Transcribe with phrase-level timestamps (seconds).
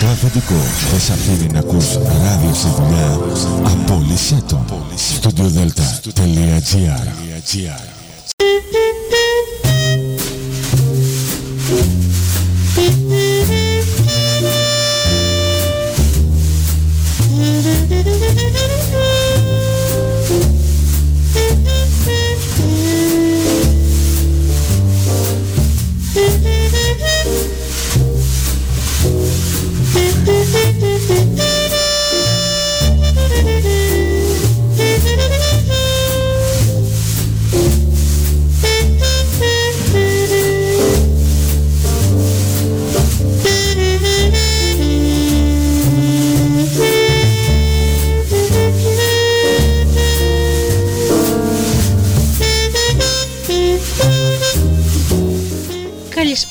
[0.00, 0.54] το αφεντικό.
[0.90, 3.20] Δεν σε αφήνει να ακούς ράδιο στη δουλειά.
[3.64, 4.64] Απόλυσέ το.
[5.22, 7.06] Studiodelta.gr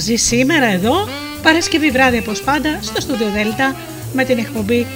[0.00, 1.08] Μαζί σήμερα εδώ
[1.42, 3.76] Παρασκευή βράδυ όπως πάντα στο στούντιο Δέλτα
[4.12, 4.86] με την εκπομπή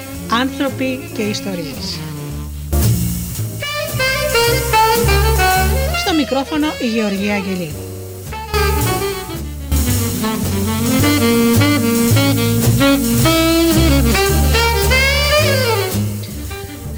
[0.41, 1.99] Άνθρωποι και Ιστορίες.
[6.05, 7.71] Στο μικρόφωνο η Γεωργία Αγγελή.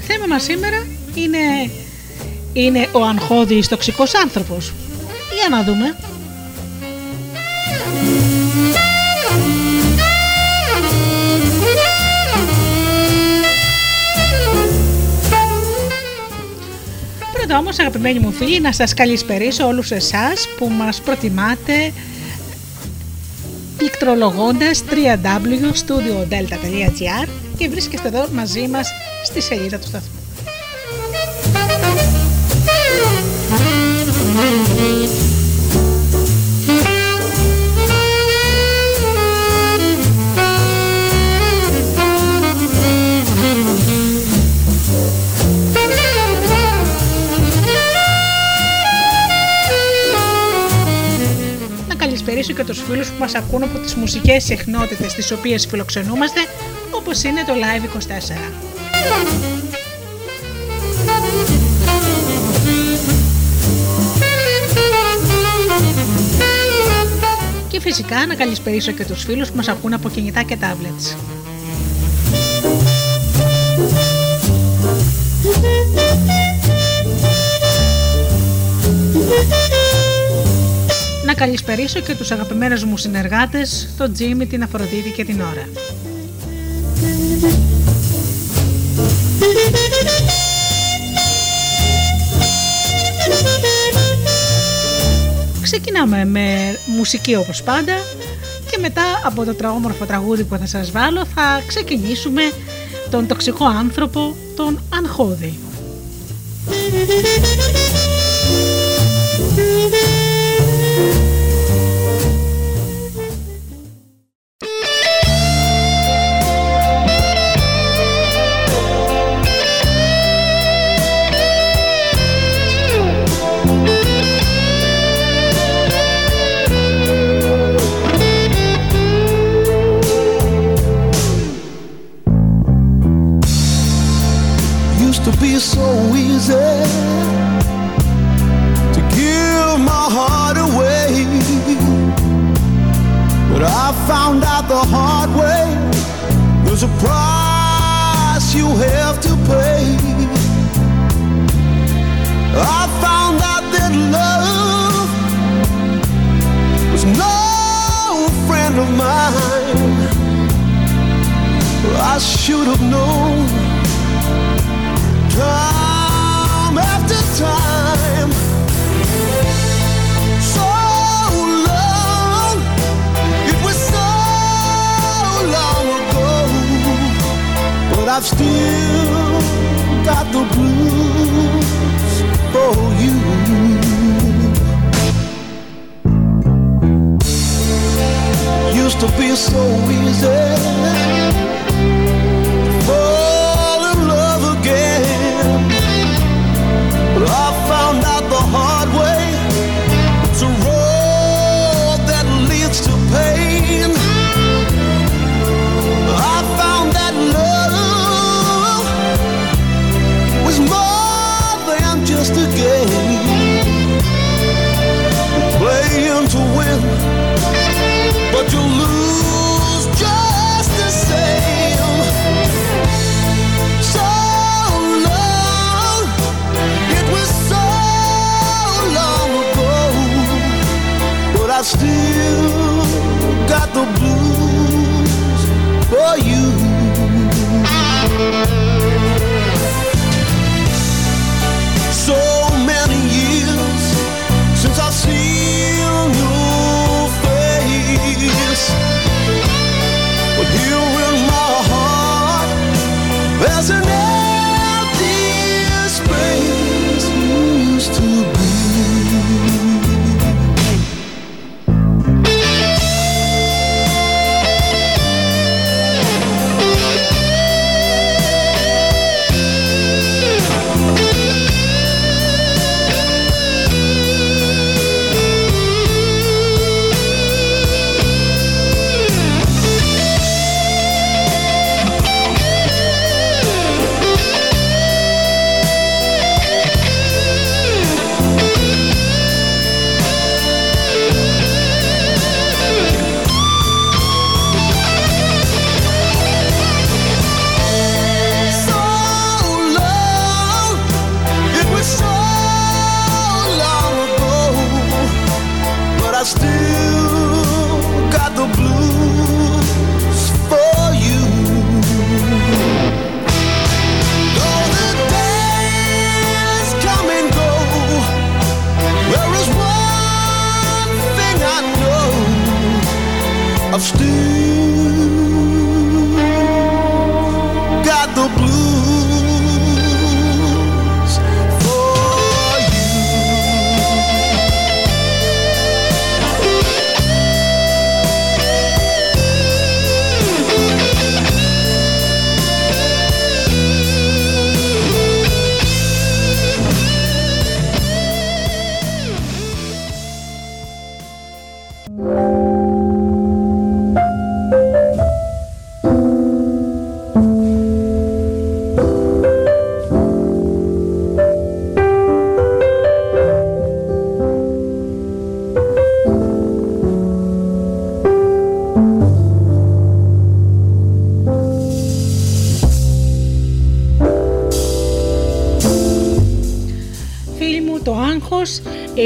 [0.07, 1.71] Θέμα μας σήμερα είναι,
[2.53, 4.73] είναι ο αγχώδης τοξικός άνθρωπος.
[5.39, 5.95] Για να δούμε.
[17.57, 21.93] Πρώτα όμως αγαπημένοι μου φίλοι να σας καλησπερίσω όλους εσάς που μας προτιμάτε
[23.77, 28.89] πληκτρολογώντας www.studiodelta.gr και βρίσκεστε εδώ μαζί μας
[29.25, 30.16] στη σελίδα του σταθμού.
[52.87, 56.39] Φίλους που μας ακούν από τις μουσικές συχνότητες τις οποίες φιλοξενούμαστε
[56.91, 58.51] όπως είναι το Live 24.
[67.67, 71.36] Και φυσικά να καλησπερίσω και τους φίλους που μας ακούν από κινητά και tablets.
[81.37, 85.69] Καλησπερίσω και τους αγαπημένους μου συνεργάτες, τον Τζίμι, την Αφροδίτη και την Ωρα.
[95.61, 97.93] Ξεκινάμε με μουσική όπως πάντα
[98.71, 102.41] και μετά από το τραόμορφο τραγούδι που θα σας βάλω θα ξεκινήσουμε
[103.09, 105.59] τον τοξικό άνθρωπο, τον Αγχώδη.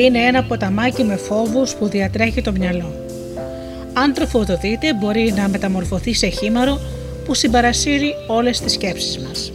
[0.01, 2.93] Είναι ένα ποταμάκι με φόβους που διατρέχει το μυαλό.
[3.93, 6.79] Αν τροφοδοτείτε μπορεί να μεταμορφωθεί σε χήμαρο
[7.25, 9.50] που συμπαρασύρει όλες τις σκέψεις μας.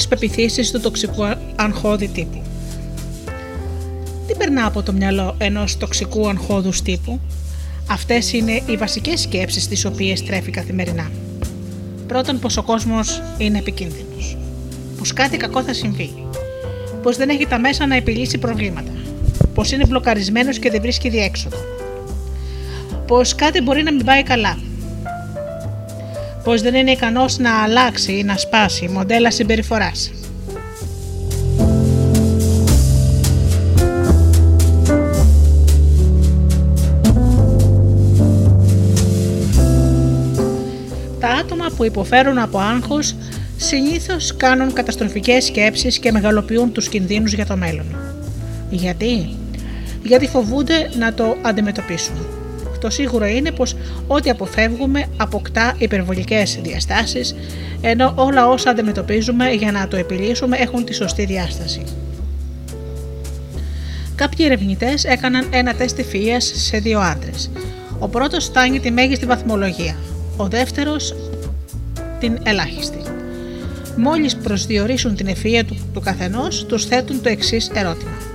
[0.00, 1.22] Τις πεπιθήσεις του τοξικού
[1.56, 2.42] αγχώδη τύπου.
[4.26, 7.20] Τι περνά από το μυαλό ενός τοξικού αγχώδους τύπου;
[7.86, 11.10] Αυτές είναι οι βασικές σκέψεις τις οποίες τρέφει καθημερινά.
[12.06, 14.36] Πρώτον πως ο κόσμος είναι επικίνδυνος.
[14.98, 16.10] Πως κάτι κακό θα συμβεί.
[17.02, 18.92] Πως δεν έχει τα μέσα να επιλύσει προβλήματα.
[19.54, 21.58] Πως είναι μπλοκαρισμένος και δεν βρίσκει διέξοδο.
[23.06, 24.58] Πως κάτι μπορεί να μην πάει καλά.
[26.50, 30.10] Πως δεν είναι ικανός να αλλάξει ή να σπάσει μοντέλα συμπεριφοράς.
[41.20, 43.14] Τα άτομα που υποφέρουν από άγχος
[43.56, 47.96] συνήθως κάνουν καταστροφικές σκέψεις και μεγαλοποιούν τους κινδύνους για το μέλλον.
[48.70, 49.28] Γιατί;
[50.02, 52.39] Γιατί φοβούνται να το αντιμετωπίσουν.
[52.80, 57.34] Το σίγουρο είναι πως ό,τι αποφεύγουμε αποκτά υπερβολικές διαστάσεις,
[57.80, 61.82] ενώ όλα όσα αντιμετωπίζουμε για να το επιλύσουμε έχουν τη σωστή διάσταση.
[64.14, 67.50] Κάποιοι ερευνητές έκαναν ένα τεστ ευφυία σε δύο άντρες.
[67.98, 69.96] Ο πρώτος φτάνει τη μέγιστη βαθμολογία,
[70.36, 71.14] ο δεύτερος
[72.20, 72.98] την ελάχιστη.
[73.96, 78.29] Μόλις προσδιορίσουν την ευφυία του, του καθενός, τους θέτουν το εξής ερώτημα.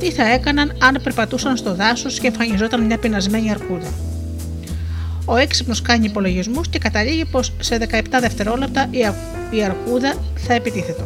[0.00, 3.88] Τι θα έκαναν αν περπατούσαν στο δάσος και εμφανιζόταν μια πεινασμένη αρκούδα.
[5.24, 8.88] Ο έξυπνος κάνει υπολογισμούς και καταλήγει πως σε 17 δευτερόλεπτα
[9.50, 11.04] η αρκούδα θα επιτίθετο.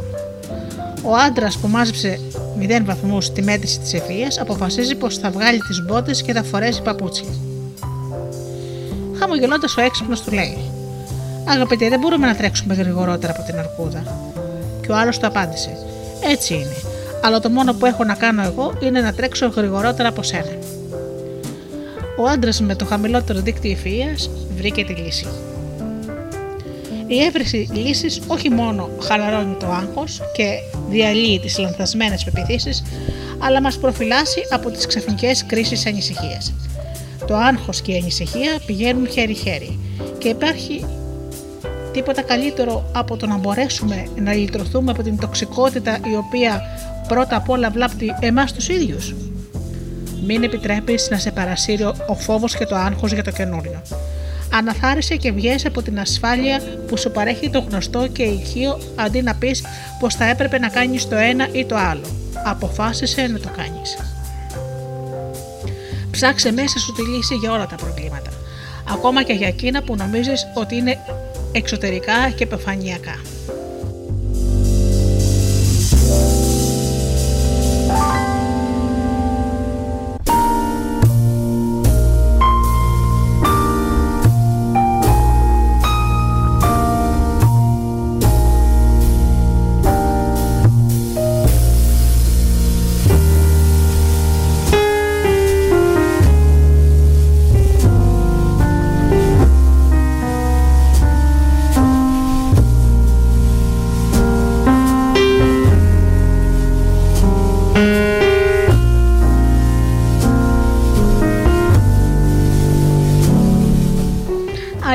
[1.03, 2.21] Ο άντρας που μάζεψε
[2.59, 6.83] 0 βαθμούς στη μέτρηση της ευφυία αποφασίζει πως θα βγάλει τις μπότες και θα φορέσει
[6.83, 7.29] παπούτσια.
[9.19, 10.59] Χαμογελώντας, ο έξυπνος του λέει:
[11.49, 14.03] Αγαπητέ, δεν μπορούμε να τρέξουμε γρηγορότερα από την αρκούδα.
[14.81, 15.77] Και ο άλλος του απάντησε:
[16.31, 16.77] Έτσι είναι,
[17.25, 20.57] αλλά το μόνο που έχω να κάνω εγώ είναι να τρέξω γρηγορότερα από σένα.
[22.19, 24.15] Ο άντρας με το χαμηλότερο δίκτυο ευφυία
[24.57, 25.27] βρήκε τη λύση.
[27.07, 30.45] Η έβρεση λύσης όχι μόνο χαλαρώνει το άγχος και
[30.89, 32.83] διαλύει τις λανθασμένες πεπιθήσεις,
[33.39, 36.53] αλλά μας προφυλάσσει από τις ξαφνικές κρίσεις ανησυχίας.
[37.27, 39.79] Το άγχος και η ανησυχία πηγαίνουν χέρι-χέρι
[40.19, 40.87] και υπάρχει
[41.93, 46.63] τίποτα καλύτερο από το να μπορέσουμε να λυτρωθούμε από την τοξικότητα η οποία
[47.09, 49.15] πρώτα απ' όλα βλάπτει εμάς τους ίδιους.
[50.27, 53.83] Μην επιτρέπεις να σε παρασύρει ο φόβος και το άγχος για το καινούριο.
[54.53, 59.35] Αναθάρισε και βγες από την ασφάλεια που σου παρέχει το γνωστό και ηχείο αντί να
[59.35, 59.65] πεις
[60.01, 62.07] πως θα έπρεπε να κάνεις το ένα ή το άλλο.
[62.45, 63.97] Αποφάσισε να το κάνεις.
[66.11, 68.31] Ψάξε μέσα σου τη λύση για όλα τα προβλήματα.
[68.91, 70.99] Ακόμα και για εκείνα που νομίζεις ότι είναι
[71.53, 73.21] εξωτερικά και επιφανειακά.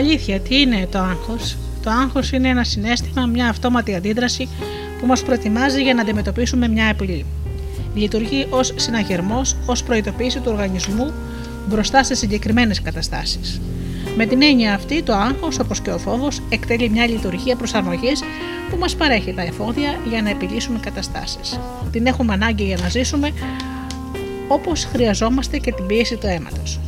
[0.10, 4.48] Αλήθεια, τι είναι το άγχος; Το άγχος είναι ένα συνέστημα, μια αυτόματη αντίδραση
[5.00, 7.26] που μας προετοιμάζει για να αντιμετωπίσουμε μια απειλή.
[7.96, 11.12] Λειτουργεί ως συναγερμός, ως προειδοποίηση του οργανισμού
[11.68, 13.62] μπροστά σε συγκεκριμένες καταστάσεις.
[14.16, 18.22] Με την έννοια αυτή, το άγχος, όπως και ο φόβος, εκτελεί μια λειτουργία προσαρμογής
[18.70, 21.60] που μας παρέχει τα εφόδια για να επιλύσουμε καταστάσεις.
[21.92, 23.32] Την έχουμε ανάγκη για να ζήσουμε
[24.48, 26.80] όπως χρειαζόμαστε και την πίεση του αίματος.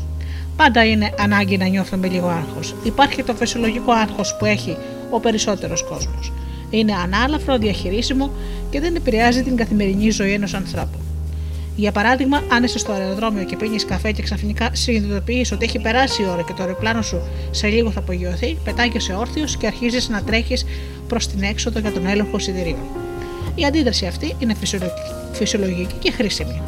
[0.62, 2.76] Πάντα είναι ανάγκη να νιώθουμε λίγο άγχος.
[2.84, 4.78] Υπάρχει το φυσιολογικό άγχος που έχει
[5.10, 6.32] ο περισσότερος κόσμος.
[6.70, 8.32] Είναι ανάλαφρο, διαχειρίσιμο
[8.70, 10.98] και δεν επηρεάζει την καθημερινή ζωή ενός ανθρώπου.
[11.76, 16.22] Για παράδειγμα, αν είσαι στο αεροδρόμιο και πίνεις καφέ και ξαφνικά συνειδητοποιείς ότι έχει περάσει
[16.22, 20.24] η ώρα και το αεροπλάνο σου σε λίγο θα απογειωθεί, πετάγεσαι όρθιος και αρχίζεις να
[20.24, 20.66] τρέχεις
[21.08, 22.86] προς την έξοδο για τον έλεγχο σιδηρίων.
[23.56, 24.56] Η αντίδραση αυτή είναι
[25.32, 26.62] φυσιολογική και χρήσιμη.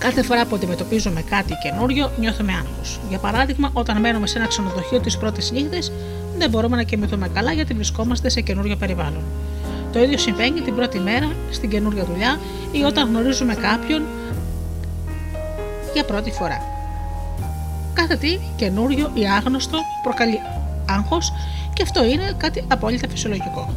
[0.00, 2.98] Κάθε φορά που αντιμετωπίζουμε κάτι καινούριο, νιώθουμε άγχο.
[3.08, 5.92] Για παράδειγμα, όταν μένουμε σε ένα ξενοδοχείο τις πρώτες νύχτες,
[6.38, 9.22] δεν μπορούμε να κοιμηθούμε καλά γιατί βρισκόμαστε σε καινούριο περιβάλλον.
[9.92, 12.40] Το ίδιο συμβαίνει την πρώτη μέρα στην καινούργια δουλειά
[12.72, 14.02] ή όταν γνωρίζουμε κάποιον
[15.92, 16.62] για πρώτη φορά.
[17.92, 20.40] Κάθε τι καινούριο ή άγνωστο προκαλεί
[20.88, 21.32] άγχος
[21.72, 23.74] και αυτό είναι κάτι απόλυτα φυσιολογικό.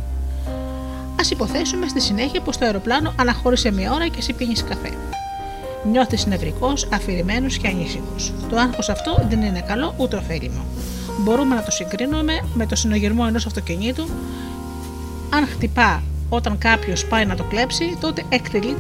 [1.16, 4.92] Α υποθέσουμε στη συνέχεια πως το αεροπλάνο αναχώρησε μία ώρα και εσύ πίνεις καφέ.
[5.92, 8.34] Νιώθεις νευρικός, αφηρημένος και ανήσυχος.
[8.50, 10.66] Το άγχος αυτό δεν είναι καλό ούτε ωφέλιμο.
[11.20, 14.06] Μπορούμε να το συγκρίνουμε με το συνογερμό ενός αυτοκινήτου.
[15.30, 18.74] Αν χτυπά όταν κάποιος πάει να το κλέψει, τότε εκτελεί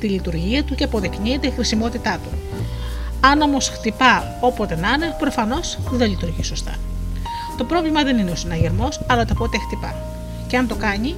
[0.00, 2.38] τη λειτουργία του και αποδεικνύεται η χρησιμότητά του.
[3.20, 6.74] Αν όμως χτυπά όποτε να είναι, προφανώς δεν λειτουργεί σωστά.
[7.56, 9.94] Το πρόβλημα δεν είναι ο συναγερμός, αλλά το πότε χτυπά.
[10.46, 11.14] Και αν το κάνει,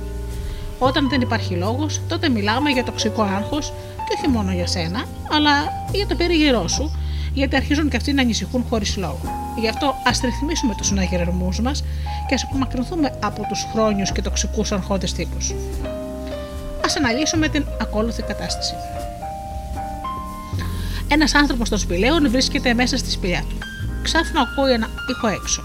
[0.78, 3.72] όταν δεν υπάρχει λόγος, τότε μιλάμε για τοξικό άγχος
[4.10, 5.50] και όχι μόνο για σένα, αλλά
[5.92, 6.96] για το περίγυρό σου,
[7.32, 9.20] γιατί αρχίζουν και αυτοί να ανησυχούν χωρίς λόγο.
[9.60, 11.84] Γι' αυτό ας ρυθμίσουμε τους συναγερμούς μας
[12.28, 15.50] και ας απομακρυνθούμε από τους χρόνιους και τοξικούς αρχόντε τύπους.
[16.80, 18.74] Α αναλύσουμε την ακόλουθη κατάσταση.
[21.08, 23.58] Ένας άνθρωπος των σπηλαίων βρίσκεται μέσα στη σπηλιά του.
[24.02, 25.62] Ξάφνα ακούει ένα ήχο έξω.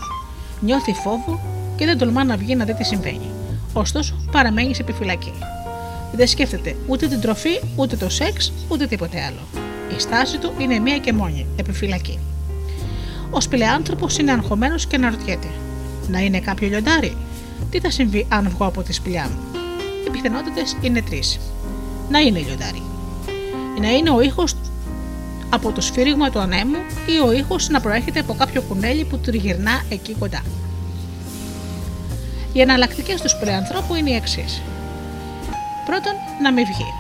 [0.59, 1.39] Νιώθει φόβο
[1.75, 3.29] και δεν τολμά να βγει να δει τι συμβαίνει.
[3.73, 5.33] Ωστόσο, παραμένει σε επιφυλακή.
[6.13, 9.63] Δεν σκέφτεται ούτε την τροφή, ούτε το σεξ, ούτε τίποτε άλλο.
[9.97, 12.19] Η στάση του είναι μία και μόνη, επιφυλακή.
[13.29, 15.47] Ο σπηλεάνθρωπο είναι αγχωμένος και αναρωτιέται:
[16.07, 17.17] Να είναι κάποιο λιοντάρι,
[17.69, 19.59] τι θα συμβεί αν βγω από τη σπηλιά μου;
[20.07, 21.39] Οι πιθανότητες είναι τρεις.
[22.09, 22.81] Να είναι λιοντάρι.
[23.81, 24.55] Να είναι ο ήχος
[25.49, 29.81] από το σφύριγμα του ανέμου ή ο ήχος να προέρχεται από κάποιο κουνέλι που τριγυρνά
[29.89, 30.41] εκεί κοντά.
[32.53, 34.61] Οι εναλλακτικές του σπηλεανθρώπου είναι οι εξής.
[35.85, 36.93] Πρώτον, να μην βγει.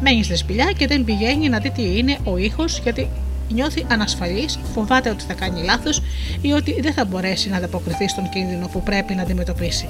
[0.00, 3.08] Μένεις στη σπηλιά και δεν πηγαίνει να δει τι είναι ο ήχος γιατί
[3.48, 6.02] νιώθει ανασφαλής, φοβάται ότι θα κάνει λάθος
[6.40, 9.88] ή ότι δεν θα μπορέσει να ανταποκριθεί στον κίνδυνο που πρέπει να αντιμετωπίσει.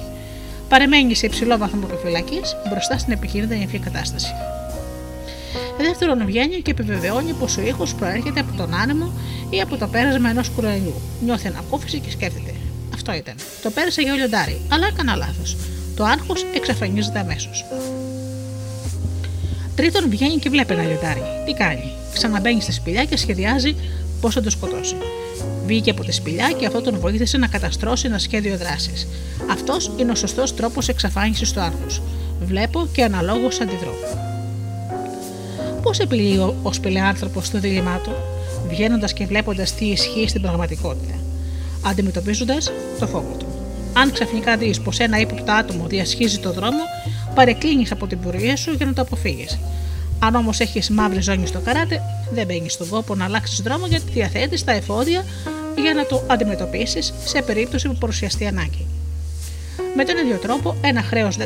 [0.69, 4.33] Παρεμένει σε υψηλό βαθμό επιφυλακή μπροστά στην επικίνδυνη αυτή κατάσταση.
[5.77, 9.11] Δεύτερον, βγαίνει και επιβεβαιώνει πως ο ήχος προέρχεται από τον άνεμο
[9.49, 11.01] ή από το πέρασμα ενός κουρελιού.
[11.25, 12.53] Νιώθει ανακούφιση και σκέφτεται.
[12.93, 13.35] Αυτό ήταν.
[13.63, 15.57] Το πέρασα για λιοντάρι, αλλά έκανα λάθος.
[15.95, 17.65] Το άγχος εξαφανίζεται αμέσως.
[19.75, 21.21] Τρίτον, βγαίνει και βλέπει ένα λιοντάρι.
[21.45, 23.75] Τι κάνει; Ξαναμπαίνει στη σπηλιά και σχεδιάζει
[24.21, 24.95] πώς θα το σκοτώσει.
[25.65, 29.07] Βγήκε από τη σπηλιά και αυτό τον βοήθησε να καταστρώσει ένα σχέδιο δράσης.
[29.51, 32.03] Αυτός είναι ο σωστός τρόπος εξαφάνισης του άγχου.
[32.41, 33.93] Βλέπω και αναλόγως αντιδρώ.
[35.81, 38.11] Πώς επιλύει ο σπηλεάνθρωπο το δίλημά του,
[38.69, 41.13] βγαίνοντας και βλέποντας τι ισχύει στην πραγματικότητα,
[41.85, 43.45] αντιμετωπίζοντας το φόβο του.
[43.93, 46.83] Αν ξαφνικά δεις πως ένα ύποπτο άτομο διασχίζει το δρόμο,
[47.33, 49.59] παρεκκλίνεις από την πορεία σου για να το αποφύγεις.
[50.19, 54.11] Αν όμως έχεις μαύρη ζώνη στο καράτε, δεν μπαίνει στον κόπο να αλλάξεις δρόμο γιατί
[54.11, 55.25] διαθέτεις τα εφόδια
[55.81, 58.85] για να το αντιμετωπίσεις σε περίπτωση που παρουσιαστεί ανάγκη.
[59.95, 61.43] Με τον ίδιο τρόπο, ένα χρέος 10.000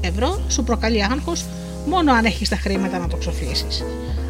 [0.00, 1.44] ευρώ σου προκαλεί άγχος
[1.86, 3.84] μόνο αν έχεις τα χρήματα να το ξοφλήσεις.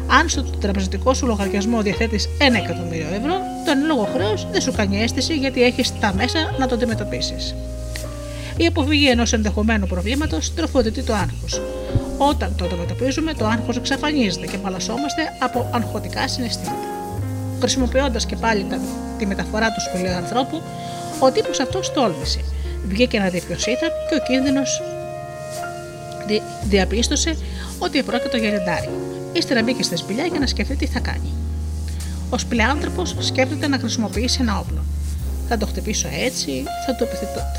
[0.07, 4.71] Αν στο τραπεζικό σου λογαριασμό διαθέτεις 1 εκατομμύριο ευρώ, το εν λόγω χρέος δεν σου
[4.71, 7.55] κάνει αίσθηση γιατί έχεις τα μέσα να το αντιμετωπίσεις.
[8.57, 11.61] Η αποφυγή ενός ενδεχομένου προβλήματος τροφοδοτεί το άγχος.
[12.17, 16.87] Όταν το αντιμετωπίζουμε, το άγχος εξαφανίζεται και παλασσόμαστε από αγχωτικά συναισθήματα.
[17.59, 18.65] Χρησιμοποιώντας και πάλι
[19.17, 20.61] τη μεταφορά του σπηλαίου ανθρώπου,
[21.19, 22.39] ο τύπος αυτός τόλμησε.
[22.87, 24.81] Βγήκε να δει ποιος ήταν και ο κίνδυνος
[26.63, 27.37] διαπίστωσε
[27.79, 28.89] ότι επρόκειτο για λιοντάρι.
[29.33, 31.33] Ύστερα μπήκε στη σπηλιά για να σκεφτεί τι θα κάνει.
[32.29, 34.83] Ο σπηλεάνθρωπο σκέφτεται να χρησιμοποιήσει ένα όπλο.
[35.47, 37.07] Θα το χτυπήσω έτσι, θα του,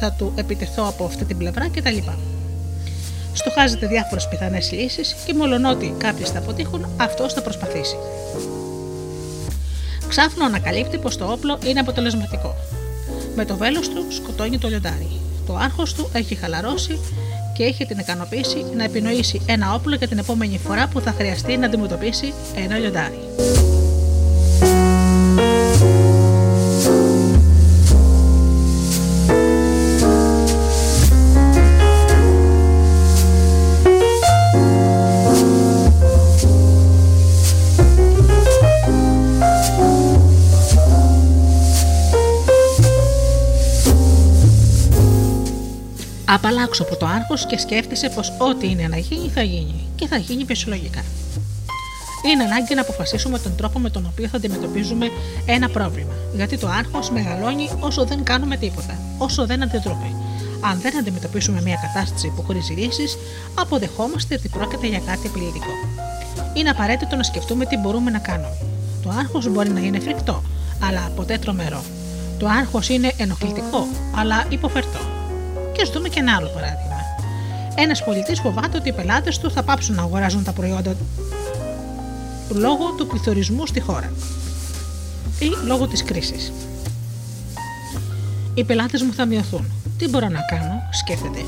[0.01, 1.97] θα του επιτεθώ από αυτή την πλευρά κτλ.
[3.33, 7.97] Στοχάζεται διάφορες πιθανές λύσεις και μολονότι κάποιες θα αποτύχουν, αυτός θα προσπαθήσει.
[10.09, 12.55] Ξάφνου ανακαλύπτει πως το όπλο είναι αποτελεσματικό.
[13.35, 15.09] Με το βέλος του σκοτώνει το λιοντάρι.
[15.47, 16.99] Το άγχος του έχει χαλαρώσει
[17.57, 21.57] και έχει την ικανοποίηση να επινοήσει ένα όπλο για την επόμενη φορά που θα χρειαστεί
[21.57, 23.19] να αντιμετωπίσει ένα λιοντάρι.
[46.69, 50.17] Απαλλάξω από το άγχο και σκέφτησε πως ό,τι είναι να γίνει θα γίνει και θα
[50.17, 51.03] γίνει φυσιολογικά.
[52.31, 55.07] Είναι ανάγκη να αποφασίσουμε τον τρόπο με τον οποίο θα αντιμετωπίζουμε
[55.47, 56.13] ένα πρόβλημα.
[56.35, 60.13] Γιατί το άγχο μεγαλώνει όσο δεν κάνουμε τίποτα, όσο δεν αντιδρούμε.
[60.61, 63.19] Αν δεν αντιμετωπίσουμε μια κατάσταση που χρήζει λύσεις,
[63.55, 65.73] αποδεχόμαστε ότι πρόκειται για κάτι επιλυτικό.
[66.55, 68.57] Είναι απαραίτητο να σκεφτούμε τι μπορούμε να κάνουμε.
[69.03, 70.43] Το άγχο μπορεί να είναι φρικτό,
[70.89, 71.83] αλλά ποτέ τρομερό.
[72.39, 75.08] Το άγχο είναι ενοχλητικό, αλλά υποφερτό.
[75.79, 76.97] Και ας δούμε και ένα άλλο παράδειγμα.
[77.75, 80.97] Ένας πολιτής φοβάται ότι οι πελάτες του θα πάψουν να αγοράζουν τα προϊόντα
[82.49, 84.13] λόγω του πληθωρισμού στη χώρα
[85.39, 86.53] ή λόγω της κρίσης.
[88.55, 89.71] Οι πελάτες μου θα μειωθούν.
[89.99, 91.41] Τι μπορώ να κάνω, σκέφτεται.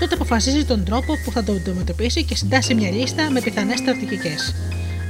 [0.00, 4.54] Τότε αποφασίζει τον τρόπο που θα το αντιμετωπίσει και συντάσσει μια λίστα με πιθανές στρατηγικές.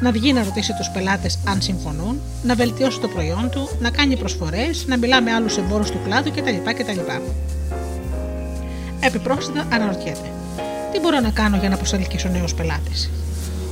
[0.01, 4.17] Να βγει να ρωτήσει τους πελάτες αν συμφωνούν, να βελτιώσει το προϊόν του, να κάνει
[4.17, 6.71] προσφορές, να μιλά με άλλους εμπόρους του κλάδου κτλ.
[6.75, 7.01] κτλ.
[9.01, 10.33] Επιπρόσθετα αναρωτιέται.
[10.93, 13.11] Τι μπορώ να κάνω για να προσελκύσω νέους πελάτες;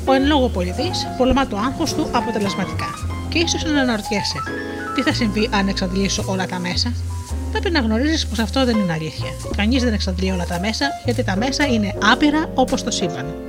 [0.04, 2.88] Ο εν λόγω πολιτής πολεμά το άγχος του αποτελεσματικά.
[3.28, 4.38] Και ίσως να αναρωτιέσαι,
[4.94, 6.92] τι θα συμβεί αν εξαντλήσω όλα τα μέσα;
[7.50, 9.30] Πρέπει να γνωρίζεις πως αυτό δεν είναι αλήθεια.
[9.56, 13.45] Κανείς δεν εξαντλεί όλα τα μέσα, γιατί τα μέσα είναι άπειρα όπως το σύμπαν.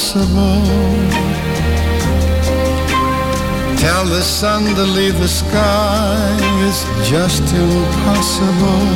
[0.00, 0.62] Impossible.
[3.76, 6.36] Tell the sun to leave the sky.
[6.66, 8.86] It's just impossible.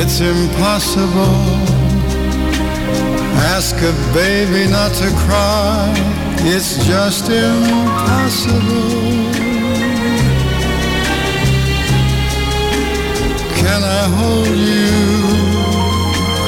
[0.00, 1.40] It's impossible.
[3.54, 5.92] Ask a baby not to cry.
[6.54, 8.94] It's just impossible.
[13.56, 15.53] Can I hold you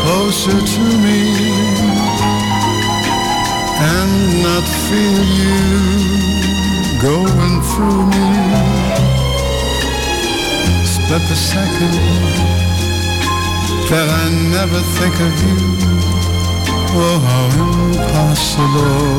[0.06, 1.20] closer to me
[3.92, 4.12] and
[4.46, 5.58] not feel you
[7.10, 8.26] going through me?
[10.94, 11.94] Split the second
[13.90, 15.58] that I never think of you.
[17.04, 19.16] Oh, how impossible.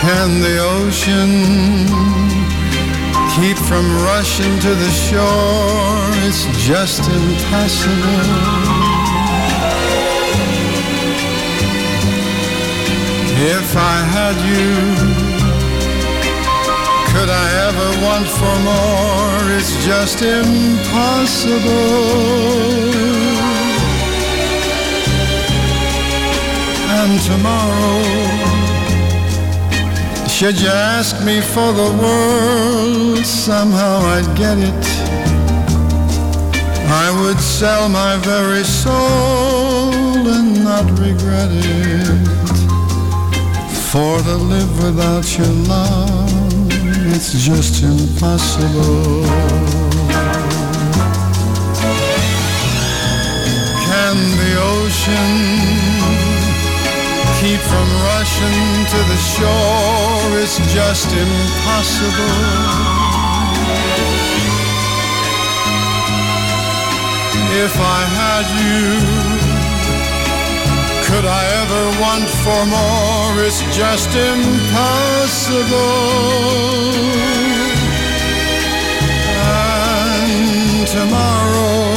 [0.00, 2.37] Can the ocean
[3.40, 6.10] keep from rushing to the shore?
[6.26, 8.24] It's just impossible.
[13.40, 14.72] If I had you,
[17.12, 19.38] could I ever want for more?
[19.56, 21.58] It's just impossible.
[27.00, 28.37] And tomorrow,
[30.38, 34.84] should you ask me for the world, somehow I'd get it.
[36.86, 42.28] I would sell my very soul and not regret it.
[43.90, 46.30] For to live without your love,
[47.12, 49.24] it's just impossible.
[53.88, 55.87] Can the ocean
[57.40, 60.38] keep from rushing to the shore?
[60.42, 62.38] It's just impossible.
[67.64, 68.98] If I had you,
[71.06, 73.44] could I ever want for more?
[73.46, 74.98] It's just impossible.
[79.46, 81.87] And tomorrow,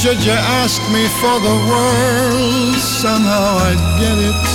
[0.00, 4.46] should you ask me for the world, somehow I'd get it.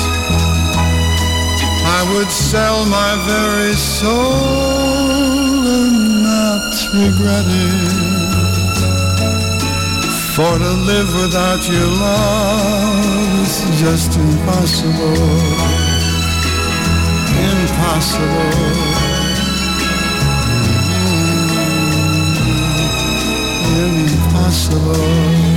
[1.85, 5.05] I would sell my very soul
[5.77, 8.05] and not regret it.
[10.33, 15.29] For to live without your love is just impossible.
[17.53, 18.84] Impossible.
[23.75, 25.54] Impossible.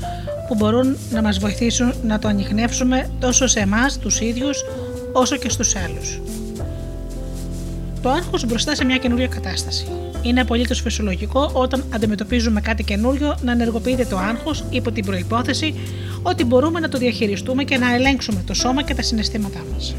[0.48, 4.64] που μπορούν να μας βοηθήσουν να το ανοιχνεύσουμε τόσο σε εμάς τους ίδιους
[5.12, 6.20] όσο και στους άλλους.
[8.02, 9.86] Το άγχος μπροστά σε μια καινούργια κατάσταση.
[10.22, 15.74] Είναι απολύτως φυσιολογικό όταν αντιμετωπίζουμε κάτι καινούριο να ενεργοποιείται το άγχος υπό την προπόθεση
[16.22, 19.94] ότι μπορούμε να το διαχειριστούμε και να ελέγξουμε το σώμα και τα συναισθήματά μας.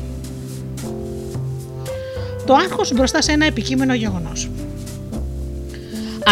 [2.45, 4.49] Το άγχος μπροστά σε ένα επικείμενο γεγονός.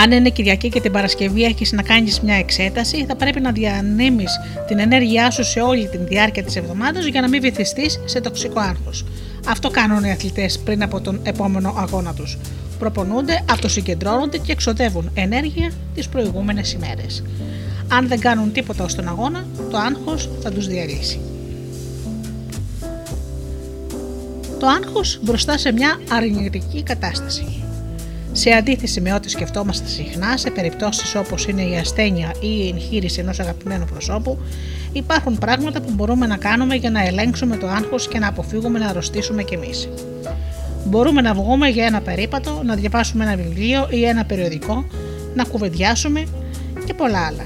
[0.04, 4.32] Αν είναι Κυριακή και την Παρασκευή έχεις να κάνεις μια εξέταση, θα πρέπει να διανύμεις
[4.68, 8.60] την ενέργειά σου σε όλη τη διάρκεια της εβδομάδας για να μην βυθιστείς σε τοξικό
[8.60, 9.06] άγχος.
[9.48, 12.38] Αυτό κάνουν οι αθλητές πριν από τον επόμενο αγώνα τους.
[12.80, 17.24] Προπονούνται, αυτοσυγκεντρώνονται και εξοδεύουν ενέργεια τις προηγούμενες ημέρες.
[17.88, 21.20] Αν δεν κάνουν τίποτα στον αγώνα, το άγχος θα τους διαλύσει.
[24.60, 27.66] Το άγχος μπροστά σε μια αρνητική κατάσταση.
[28.38, 33.19] Σε αντίθεση με ό,τι σκεφτόμαστε συχνά, σε περιπτώσεις όπως είναι η ασθένεια ή η εγχείρηση
[33.19, 34.38] ενός αγαπημένου προσώπου,
[34.93, 38.88] υπάρχουν πράγματα που μπορούμε να κάνουμε για να ελέγξουμε το άγχος και να αποφύγουμε να
[38.88, 39.89] αρρωστήσουμε κι εμείς.
[40.86, 44.86] Μπορούμε να βγούμε για ένα περίπατο, να διαβάσουμε ένα βιβλίο ή ένα περιοδικό,
[45.36, 46.23] να κουβεντιάσουμε
[46.86, 47.45] και πολλά άλλα.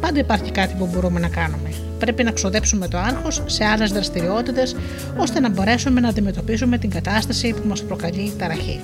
[0.00, 1.72] Πάντα υπάρχει κάτι που μπορούμε να κάνουμε.
[1.98, 4.76] Πρέπει να ξοδέψουμε το άγχος σε άλλες δραστηριότητες
[5.16, 8.80] ώστε να μπορέσουμε να αντιμετωπίσουμε την κατάσταση που μας προκαλεί ταραχή.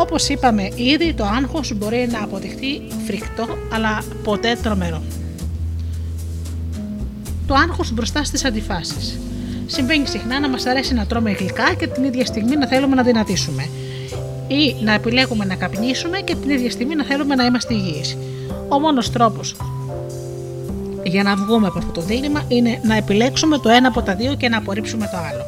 [0.00, 5.02] Όπως είπαμε ήδη, το άγχος μπορεί να αποδειχθεί φρικτό, αλλά ποτέ τρομερό.
[7.46, 9.18] Το άγχος μπροστά στις αντιφάσεις.
[9.66, 13.02] Συμβαίνει συχνά να μας αρέσει να τρώμε γλυκά και την ίδια στιγμή να θέλουμε να
[13.02, 13.68] δυνατήσουμε.
[14.48, 18.16] Ή να επιλέγουμε να καπνίσουμε και την ίδια στιγμή να θέλουμε να είμαστε υγιείς.
[18.68, 19.56] Ο μόνος τρόπος
[21.02, 24.34] για να βγούμε από αυτό το δίλημα είναι να επιλέξουμε το ένα από τα δύο
[24.34, 25.44] και να απορρίψουμε το άλλο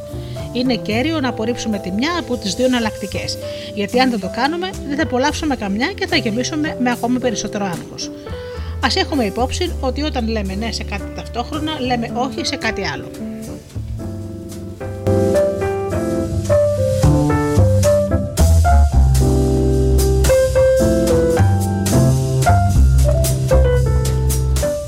[0.52, 3.38] είναι κέριο να απορρίψουμε τη μια από τις δύο εναλλακτικές.
[3.74, 7.64] Γιατί αν δεν το κάνουμε, δεν θα απολαύσουμε καμιά και θα γεμίσουμε με ακόμη περισσότερο
[7.64, 8.10] άγχος.
[8.80, 13.10] Α έχουμε υπόψη ότι όταν λέμε ναι σε κάτι ταυτόχρονα, λέμε όχι σε κάτι άλλο.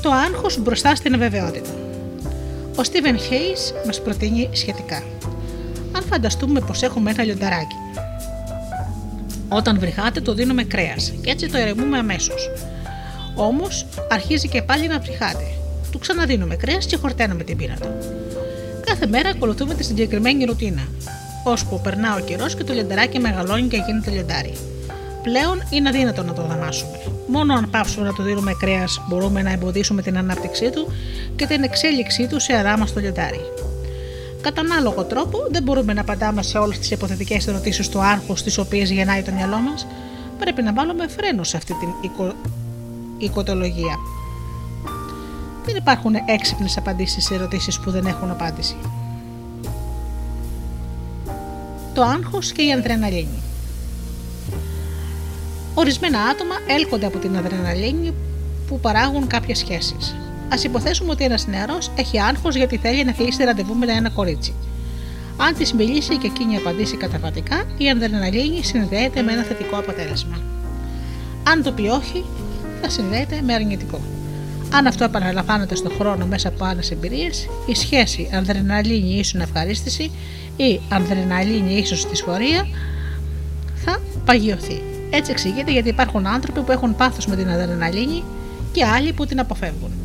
[0.01, 1.69] Το άγχος μπροστά στην αβεβαιότητα.
[2.75, 5.32] Ο Στίβεν Χέις μας προτείνει σχετικά αν
[6.13, 7.75] φανταστούμε πως έχουμε ένα λιονταράκι.
[9.49, 12.49] Όταν βρυχάτε το δίνουμε κρέας και έτσι το ερεμούμε αμέσως.
[13.35, 15.45] Όμως αρχίζει και πάλι να βρυχάτε.
[15.91, 17.87] Του ξαναδίνουμε κρέας και χορταίνουμε την πείνα του.
[18.85, 20.87] Κάθε μέρα ακολουθούμε τη συγκεκριμένη ρουτίνα.
[21.43, 24.53] Ώσπου περνά ο καιρός και το λιονταράκι μεγαλώνει και γίνεται λιοντάρι.
[25.23, 26.97] Πλέον είναι αδύνατο να το δαμάσουμε.
[27.27, 30.91] Μόνο αν πάψουμε να του δίνουμε κρέας μπορούμε να εμποδίσουμε την ανάπτυξή του
[31.35, 33.41] και την εξέλιξή του σε αδάμαστο λιοντάρι.
[34.43, 38.57] Κατά ανάλογο τρόπο, δεν μπορούμε να απαντάμε σε όλες τις υποθετικές ερωτήσεις του άγχους τις
[38.57, 39.87] οποίες γεννάει το μυαλό μας.
[40.39, 42.33] Πρέπει να βάλουμε φρένο σε αυτή την οικο...
[43.17, 43.97] οικοτολογία.
[45.65, 48.75] Δεν υπάρχουν έξυπνες απαντήσεις σε ερωτήσεις που δεν έχουν απάντηση.
[51.93, 53.41] Το άγχος και η αδρεναλίνη.
[55.73, 58.13] Ορισμένα άτομα έλκονται από την αδρεναλίνη
[58.67, 60.15] που παράγουν κάποιες σχέσεις.
[60.53, 64.53] Α υποθέσουμε ότι ένας νεαρός έχει άγχος γιατί θέλει να κλείσει ραντεβού με ένα κορίτσι.
[65.37, 70.41] Αν της μιλήσει και εκείνη απαντήσει καταβατικά, η αδρεναλίνη συνδέεται με ένα θετικό αποτέλεσμα.
[71.43, 72.23] Αν το πει όχι,
[72.81, 73.99] θα συνδέεται με αρνητικό.
[74.73, 80.11] Αν αυτό επαναλαμβάνεται στον χρόνο μέσα από άλλες εμπειρίες, η σχέση αδρεναλίνη ίσον ευχαρίστηση
[80.55, 82.67] ή αδρεναλίνη ίσω δυσφορία
[83.75, 84.81] θα παγιωθεί.
[85.09, 88.23] Έτσι εξηγείται γιατί υπάρχουν άνθρωποι που έχουν πάθος με την αδρεναλίνη
[88.71, 90.02] και άλλοι που την αποφεύγουν.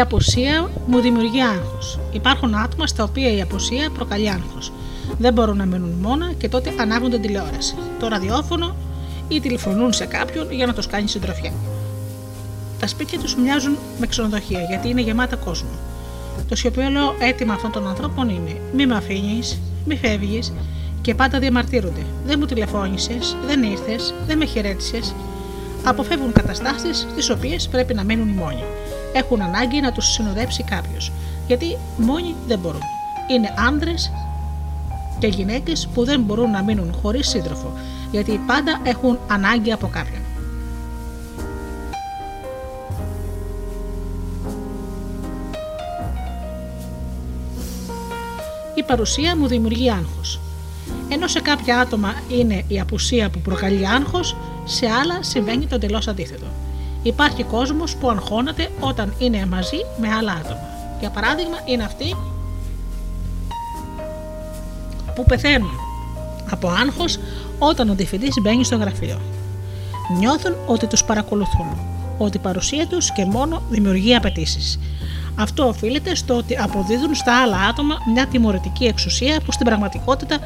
[0.00, 1.98] Η απουσία μου δημιουργεί άγχος.
[2.12, 4.72] Υπάρχουν άτομα στα οποία η απουσία προκαλεί άγχος.
[5.18, 8.76] Δεν μπορούν να μείνουν μόνα και τότε ανάβουν την τηλεόραση, το ραδιόφωνο
[9.28, 11.52] ή τηλεφωνούν σε κάποιον για να τους κάνει συντροφιά.
[12.80, 15.70] Τα σπίτια τους μοιάζουν με ξενοδοχεία γιατί είναι γεμάτα κόσμο.
[16.48, 20.52] Το σιωπηλό αίτημα αυτών των ανθρώπων είναι: Μη με αφήνεις, μη φεύγεις
[21.00, 22.06] και πάντα διαμαρτύρονται.
[22.26, 25.14] Δεν μου τηλεφώνησες, δεν ήρθες, δεν με χαιρέτησες.
[25.84, 28.62] Αποφεύγουν καταστάσεις στι οποίες πρέπει να μείνουν μόνοι
[29.12, 31.12] έχουν ανάγκη να τους συνοδέψει κάποιος,
[31.46, 32.82] γιατί μόνοι δεν μπορούν.
[33.30, 33.94] Είναι άνδρε
[35.18, 37.72] και γυναίκες που δεν μπορούν να μείνουν χωρίς σύντροφο,
[38.10, 40.22] γιατί πάντα έχουν ανάγκη από κάποιον.
[48.74, 50.40] Η παρουσία μου δημιουργεί άγχος.
[51.08, 56.08] Ενώ σε κάποια άτομα είναι η απουσία που προκαλεί άγχος, σε άλλα συμβαίνει το τελώς
[56.08, 56.46] αντίθετο.
[57.02, 60.68] Υπάρχει κόσμος που αγχώνεται όταν είναι μαζί με άλλα άτομα.
[61.00, 62.16] Για παράδειγμα, είναι αυτοί
[65.14, 65.70] που πεθαίνουν
[66.50, 67.18] από άγχος
[67.58, 69.20] όταν ο διευθυντής μπαίνει στο γραφείο.
[70.18, 71.78] Νιώθουν ότι τους παρακολουθούν,
[72.18, 74.78] ότι η παρουσία τους και μόνο δημιουργεί απαιτήσεις.
[75.36, 80.38] Αυτό οφείλεται στο ότι αποδίδουν στα άλλα άτομα μια τιμωρητική εξουσία που στην πραγματικότητα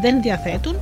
[0.00, 0.76] δεν διαθέτουν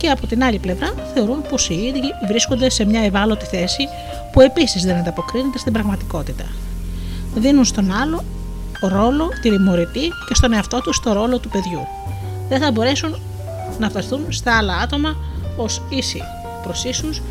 [0.00, 3.88] και από την άλλη πλευρά θεωρούν πως οι ίδιοι βρίσκονται σε μια ευάλωτη θέση
[4.32, 6.44] που επίσης δεν ανταποκρίνεται στην πραγματικότητα.
[7.34, 8.24] Δίνουν στον άλλο
[8.80, 11.86] ρόλο τιμωρητή και στον εαυτό τους το ρόλο του παιδιού.
[12.48, 13.16] Δεν θα μπορέσουν
[13.78, 15.16] να φταστούν στα άλλα άτομα
[15.56, 16.22] ως ίσοι
[16.62, 17.22] προς ίσους,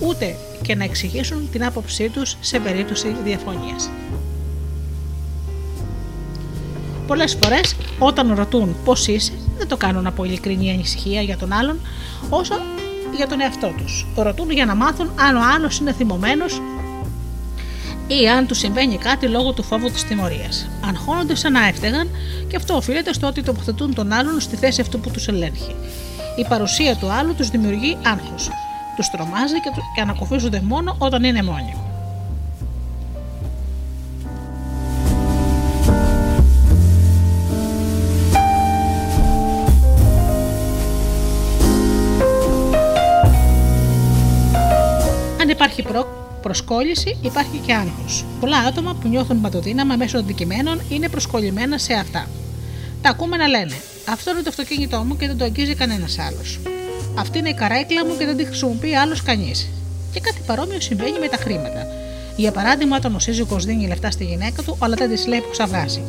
[0.00, 3.90] ούτε και να εξηγήσουν την άποψή τους σε περίπτωση διαφωνίας.
[7.06, 11.80] Πολλές φορές, όταν ρωτούν πώς είσαι, δεν το κάνουν από ειλικρινή ανησυχία για τον άλλον,
[12.30, 12.54] όσο
[13.16, 14.06] για τον εαυτό τους.
[14.16, 16.60] Ρωτούν για να μάθουν αν ο άλλος είναι θυμωμένος
[18.06, 20.68] ή αν του συμβαίνει κάτι λόγω του φόβου της τιμωρίας.
[20.88, 22.08] Αγχώνονται σαν να έφταιγαν
[22.48, 25.74] και αυτό οφείλεται στο ότι τοποθετούν τον άλλον στη θέση αυτού που τους ελέγχει.
[26.36, 28.50] Η παρουσία του άλλου τους δημιουργεί άγχος.
[28.96, 29.54] Τους τρομάζει
[29.94, 31.89] και ανακοφίζονται μόνο όταν είναι μόνοι.
[45.60, 46.06] Υπάρχει προ...
[46.42, 48.24] προσκόλληση, υπάρχει και άγχος.
[48.40, 52.28] Πολλά άτομα που νιώθουν παντοδύναμα μέσω αντικειμένων είναι προσκολλημένα σε αυτά.
[53.02, 53.74] Τα ακούμε να λένε:
[54.08, 56.58] Αυτό είναι το αυτοκίνητό μου και δεν το αγγίζει κανένας άλλος.
[57.18, 59.68] Αυτή είναι η καρέκλα μου και δεν τη χρησιμοποιεί άλλος κανείς.
[60.12, 61.86] Και κάτι παρόμοιο συμβαίνει με τα χρήματα.
[62.36, 65.50] Για παράδειγμα, όταν ο σύζυγος δίνει λεφτά στη γυναίκα του, αλλά δεν της λέει που
[65.50, 66.02] ξαβγάζει.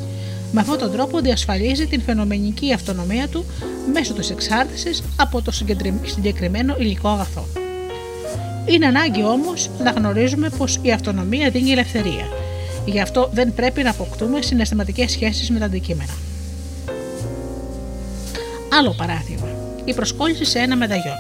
[0.52, 3.46] Με αυτόν τον τρόπο διασφαλίζει την φαινομενική αυτονομία του
[3.94, 5.52] μέσω της εξάρτησης από το
[6.06, 7.61] συγκεκριμένο υλικό αγαθό.
[8.65, 12.28] Είναι ανάγκη όμως να γνωρίζουμε πως η αυτονομία δίνει ελευθερία.
[12.86, 16.13] Γι' αυτό δεν πρέπει να αποκτούμε συναισθηματικές σχέσεις με τα αντικείμενα.
[18.80, 19.47] Άλλο παράδειγμα.
[19.86, 21.15] Η προσκόλληση σε ένα μεταγιόν.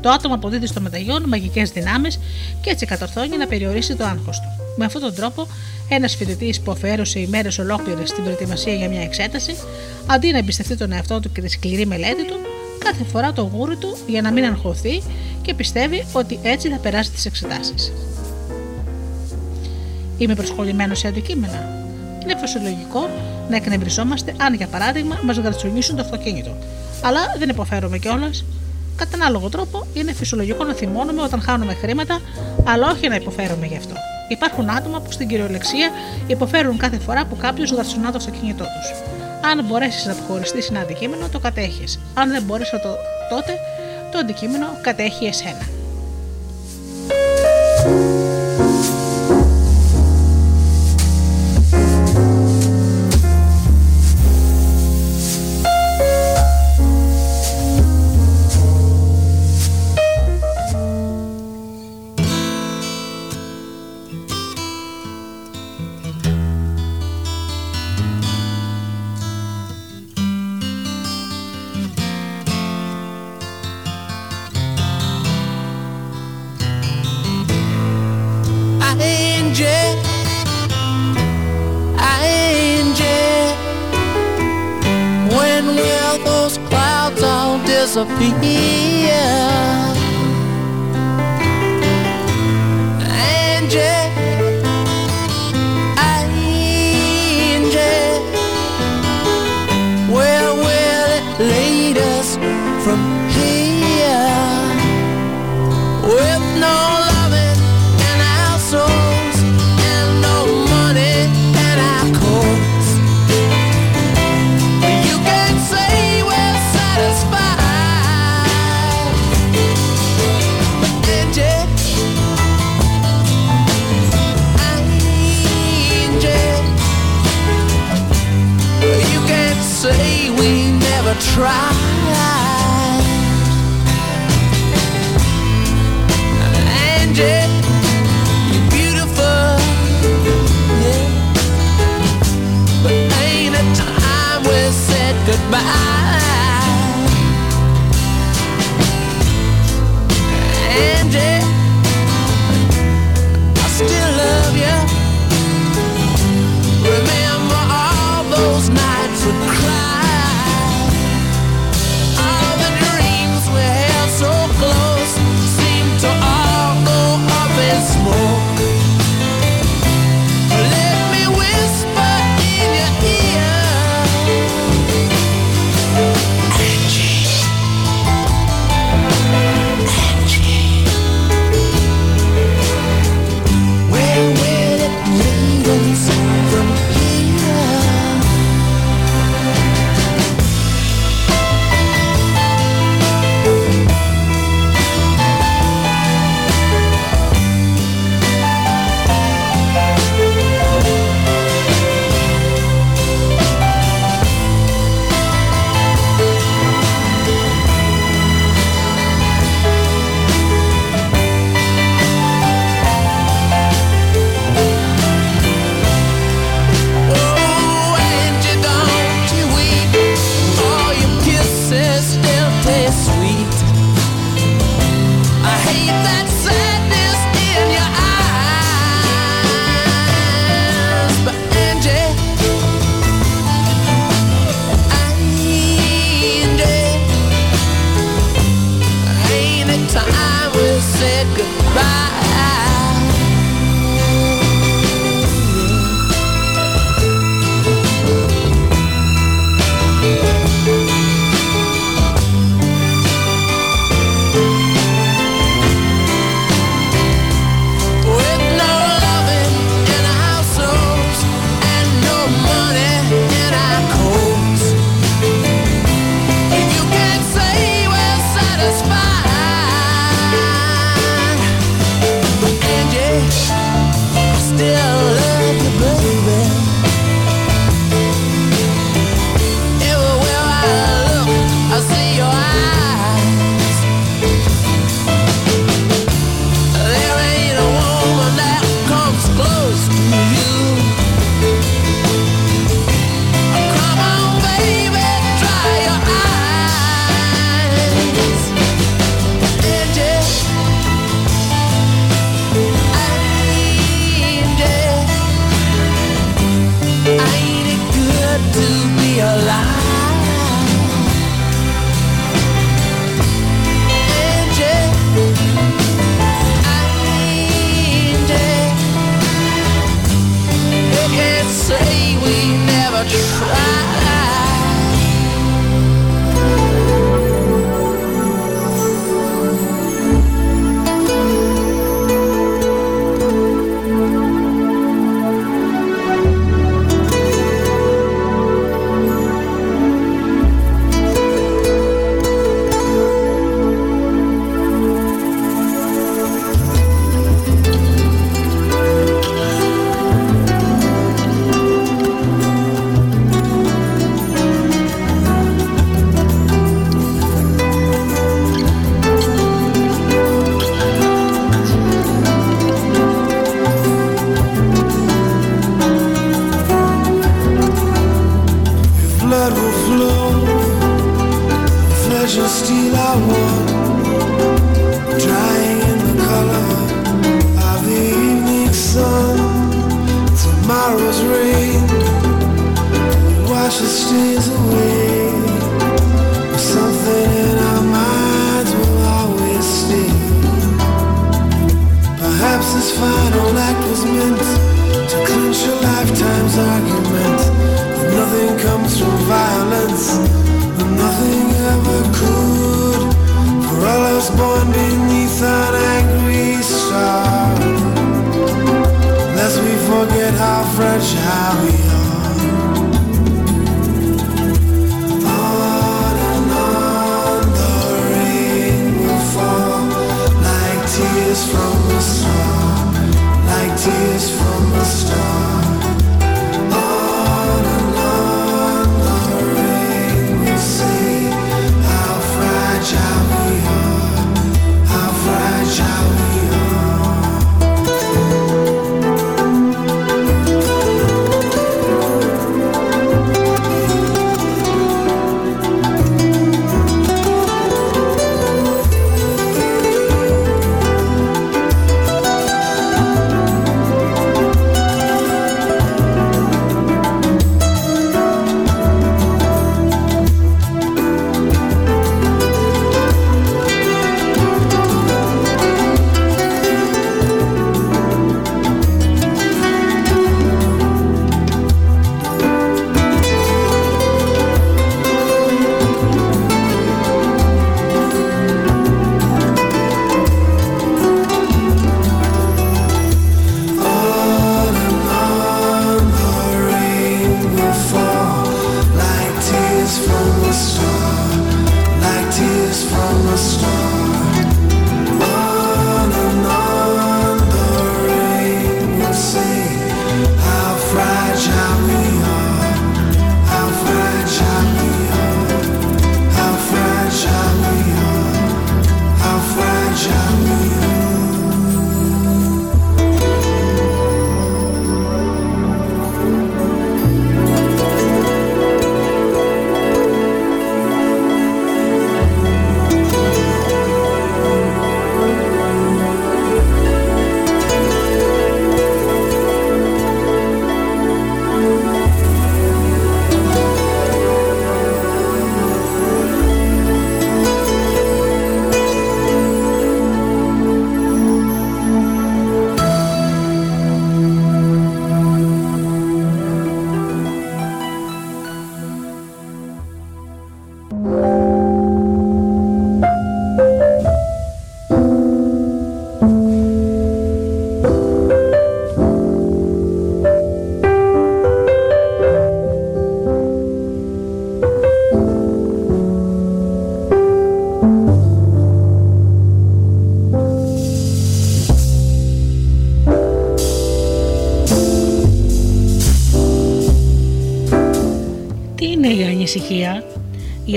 [0.00, 2.18] Το άτομο αποδίδει στο μεταγιόν μαγικές δυνάμεις
[2.60, 4.48] και έτσι κατορθώνει να περιορίσει το άγχος του.
[4.76, 5.46] Με αυτόν τον τρόπο,
[5.88, 9.54] ένας φοιτητής που αφιέρωσε ημέρες ολόκληρες στην προετοιμασία για μια εξέταση,
[10.06, 12.36] αντί να εμπιστευτεί τον εαυτό του και τη σκληρή μελέτη του,
[12.84, 15.02] κάθε φορά το γούρι του για να μην αγχωθεί
[15.42, 17.92] και πιστεύει ότι έτσι θα περάσει τις εξετάσεις.
[20.18, 21.86] Είμαι προσχολημένο σε αντικείμενα.
[22.22, 23.08] Είναι φυσιολογικό
[23.48, 26.56] να εκνευριζόμαστε αν, για παράδειγμα, μας γρατσουνίσουν το αυτοκίνητο.
[27.02, 28.44] Αλλά δεν υποφέρουμε κιόλας.
[28.96, 32.20] Κατά ανάλογο τρόπο, είναι φυσιολογικό να θυμώνουμε όταν χάνουμε χρήματα,
[32.64, 33.94] αλλά όχι να υποφέρουμε γι' αυτό.
[34.28, 35.90] Υπάρχουν άτομα που στην κυριολεξία
[36.26, 39.21] υποφέρουν κάθε φορά που κάποιος γρατσουνά το αυτοκίνητό τους.
[39.44, 42.00] Αν μπορέσεις να αποχωριστείς ένα αντικείμενο, το κατέχεις.
[42.14, 42.78] Αν δεν μπορείς το,
[43.30, 43.58] τότε,
[44.12, 45.81] το αντικείμενο κατέχει εσένα.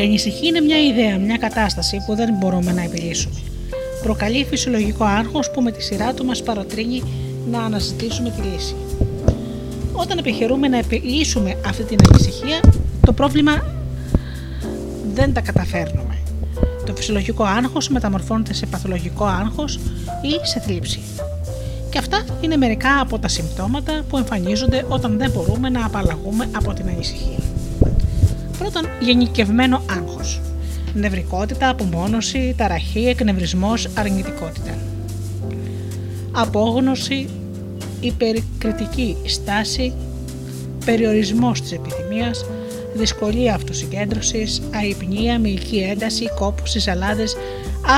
[0.05, 3.35] Ανησυχία είναι μια ιδέα, μια κατάσταση που δεν μπορούμε να επιλύσουμε.
[4.03, 7.03] Προκαλεί φυσιολογικό άγχος που με τη σειρά του μας παροτρύνει
[7.51, 8.75] να αναζητήσουμε τη λύση.
[9.93, 12.59] Όταν επιχειρούμε να επιλύσουμε αυτή την ανησυχία,
[13.05, 13.63] το πρόβλημα
[15.13, 16.17] δεν τα καταφέρνουμε.
[16.85, 19.75] Το φυσιολογικό άγχος μεταμορφώνεται σε παθολογικό άγχος
[20.21, 20.99] ή σε θλίψη.
[21.89, 26.73] Και αυτά είναι μερικά από τα συμπτώματα που εμφανίζονται όταν δεν μπορούμε να απαλλαγούμε από
[26.73, 27.54] την ανησυχία.
[28.75, 30.41] Πρώτον, γενικευμένο άγχος.
[30.93, 34.77] Νευρικότητα, απομόνωση, ταραχή, εκνευρισμός, αρνητικότητα.
[36.31, 37.29] Απόγνωση,
[37.99, 39.93] υπερκριτική στάση,
[40.85, 42.45] περιορισμός της επιθυμίας,
[42.95, 47.35] δυσκολία αυτοσυγκέντρωσης, αϊπνία, μυϊκή ένταση, κόπους στις αλάδες,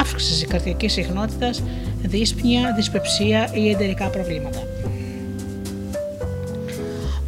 [0.01, 1.63] αύξηση καρδιακής συχνότητας,
[2.01, 4.66] δύσπνοια, δυσπεψία ή εντερικά προβλήματα.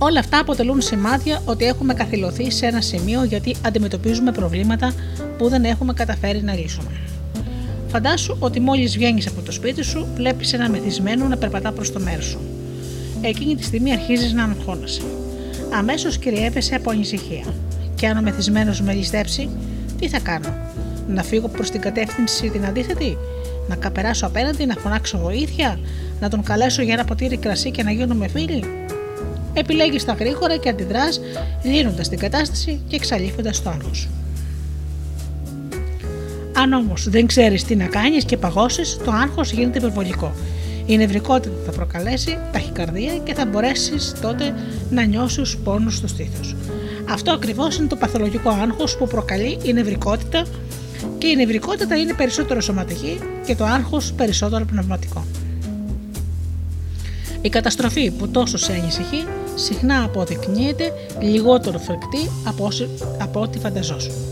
[0.10, 4.94] Όλα αυτά αποτελούν σημάδια ότι έχουμε καθυλωθεί σε ένα σημείο γιατί αντιμετωπίζουμε προβλήματα
[5.38, 6.90] που δεν έχουμε καταφέρει να λύσουμε.
[7.88, 12.00] Φαντάσου ότι μόλις βγαίνεις από το σπίτι σου, βλέπεις ένα μεθυσμένο να περπατά προς το
[12.00, 12.40] μέρος σου.
[13.22, 15.02] Εκείνη τη στιγμή αρχίζεις να αγχώνεσαι.
[15.74, 17.46] Αμέσως κυριεύεσαι από ανησυχία.
[17.96, 19.50] Και αν ο μεθυσμένος με ληστέψει,
[20.00, 20.54] τι θα κάνω,
[21.08, 23.18] Να φύγω προς την κατεύθυνση την αντίθετη,
[23.68, 25.80] Να καπεράσω απέναντι, να φωνάξω βοήθεια,
[26.20, 28.64] Να τον καλέσω για ένα ποτήρι κρασί και να γίνουμε φίλοι;
[29.60, 31.22] Επιλέγεις τα γρήγορα και αντιδράς,
[31.64, 34.08] λύνοντας την κατάσταση και εξαλείφοντας το άγχος.
[36.54, 40.34] Αν όμως δεν ξέρεις τι να κάνεις και παγώσεις, το άγχος γίνεται υπερβολικό.
[40.86, 44.54] Η νευρικότητα θα προκαλέσει ταχυκαρδία και θα μπορέσεις τότε
[44.90, 46.56] να νιώσεις πόνους στο στήθος.
[47.10, 50.46] Αυτό ακριβώς είναι το παθολογικό άγχος που προκαλεί η νευρικότητα
[51.18, 55.26] και η νευρικότητα είναι περισσότερο σωματική και το άγχος περισσότερο πνευματικό.
[57.42, 59.24] Η καταστροφή που τόσο σε ανησυχεί
[59.60, 62.68] συχνά αποδεικνύεται λιγότερο φρικτή από,
[63.20, 64.29] από ό,τι φανταζόσουν.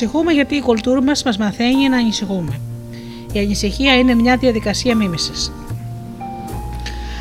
[0.00, 2.60] Ανησυχούμε γιατί η κουλτούρα μας μας μαθαίνει να ανησυχούμε.
[3.32, 5.52] Η ανησυχία είναι μια διαδικασία μίμησης.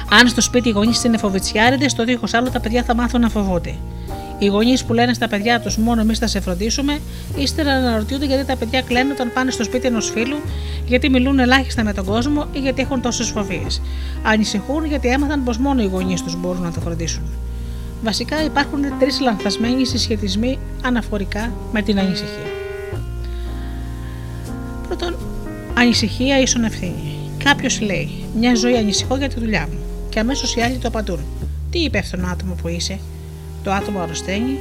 [0.09, 3.29] Αν στο σπίτι οι γονείς είναι φοβητσιάριδε, το δίχως άλλο τα παιδιά θα μάθουν να
[3.29, 3.75] φοβούνται.
[4.39, 6.99] Οι γονείς που λένε στα παιδιά τους μόνο εμείς θα σε φροντίσουμε,
[7.35, 10.37] ύστερα αναρωτιούνται γιατί τα παιδιά κλαίνουν όταν πάνε στο σπίτι ενός φίλου,
[10.85, 13.81] γιατί μιλούν ελάχιστα με τον κόσμο ή γιατί έχουν τόσες φοβίες.
[14.23, 17.23] Ανησυχούν γιατί έμαθαν πως μόνο οι γονείς τους μπορούν να το φροντίσουν.
[18.03, 22.46] Βασικά υπάρχουν τρεις λανθασμένοι συσχετισμοί αναφορικά με την ανησυχία.
[25.87, 27.15] Ανησυχία ίσον ευθύνη.
[27.43, 29.79] Κάποιος λέει: Μια ζωή ανησυχώ για τη δουλειά μου.
[30.09, 31.19] Και αμέσως οι άλλοι το απαντούν.
[31.69, 32.99] Τι υπεύθυνο άτομο που είσαι;
[33.63, 34.57] Το άτομο αρρωσταίνει,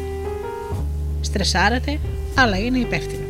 [1.20, 1.98] στρεσάρεται,
[2.34, 3.24] αλλά είναι υπεύθυνο.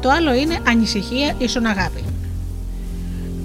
[0.00, 2.04] Το άλλο είναι ανησυχία ίσον αγάπη.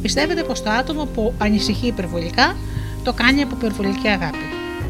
[0.01, 2.55] Πιστεύετε πως το άτομο που ανησυχεί υπερβολικά
[3.03, 4.45] το κάνει από υπερβολική αγάπη.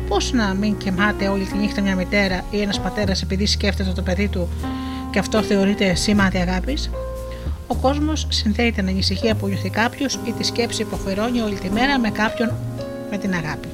[0.08, 4.02] Πώς να μην κεμάται όλη τη νύχτα μια μητέρα ή ένας πατέρας επειδή σκέφτεται το
[4.02, 4.50] παιδί του
[5.12, 6.90] και αυτό θεωρείται σημάδι αγάπης;
[7.72, 11.70] Ο κόσμος συνδέει την ανησυχία που νιώθει κάποιος ή τη σκέψη που αφιερώνει όλη τη
[11.70, 12.52] μέρα με κάποιον
[13.12, 13.68] με την αγάπη.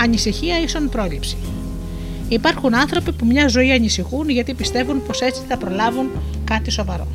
[0.00, 1.36] Ανησυχία ίσον πρόληψη.
[2.28, 6.10] Υπάρχουν άνθρωποι που μια ζωή ανησυχούν γιατί πιστεύουν πως έτσι θα προλάβουν
[6.44, 7.06] κάτι σοβαρό.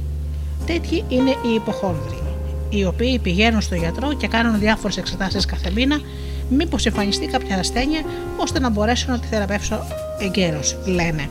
[0.66, 2.20] Τέτοιοι είναι οι υποχόνδροι,
[2.70, 6.00] οι οποίοι πηγαίνουν στο γιατρό και κάνουν διάφορες εξετάσεις κάθε μήνα,
[6.50, 8.02] μήπως εμφανιστεί κάποια ασθένεια,
[8.38, 9.86] ώστε να μπορέσουν να τη θεραπεύσω
[10.20, 11.30] εγκαίρως, λένε.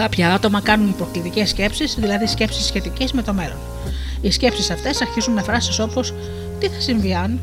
[0.00, 3.56] Κάποια άτομα κάνουν προκλητικές σκέψεις, δηλαδή σκέψεις σχετικές με το μέλλον.
[4.20, 6.00] Οι σκέψεις αυτές αρχίζουν με φράσει όπω
[6.58, 7.40] Τι θα συμβεί αν;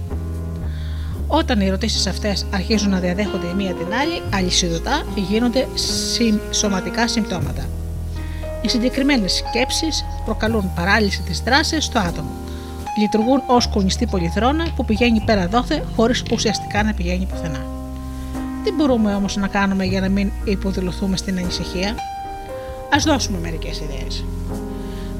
[1.27, 5.67] Όταν οι ερωτήσεις αυτές αρχίζουν να διαδέχονται η μία την άλλη, αλυσιδωτά γίνονται
[6.51, 7.65] σωματικά συμπτώματα.
[8.61, 12.31] Οι συγκεκριμένες σκέψεις προκαλούν παράλυση της δράσης στο άτομο.
[12.99, 17.65] Λειτουργούν ως κονιστή πολυθρόνα που πηγαίνει πέρα δόθε χωρίς ουσιαστικά να πηγαίνει πουθενά.
[18.63, 21.95] Τι μπορούμε όμως να κάνουμε για να μην υποδηλωθούμε στην ανησυχία;
[22.89, 24.23] Α δώσουμε μερικές ιδέες.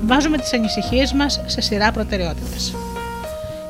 [0.06, 2.76] Βάζουμε τις ανησυχίες μας σε σειρά προτεραιότητες.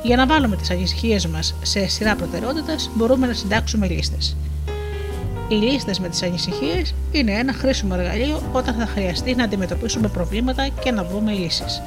[0.02, 4.36] Για να βάλουμε τις ανησυχίες μας σε σειρά προτεραιότητες, μπορούμε να συντάξουμε λίστες.
[5.48, 10.68] Οι λίστες με τις ανησυχίες είναι ένα χρήσιμο εργαλείο όταν θα χρειαστεί να αντιμετωπίσουμε προβλήματα
[10.68, 11.82] και να βρούμε λύσεις.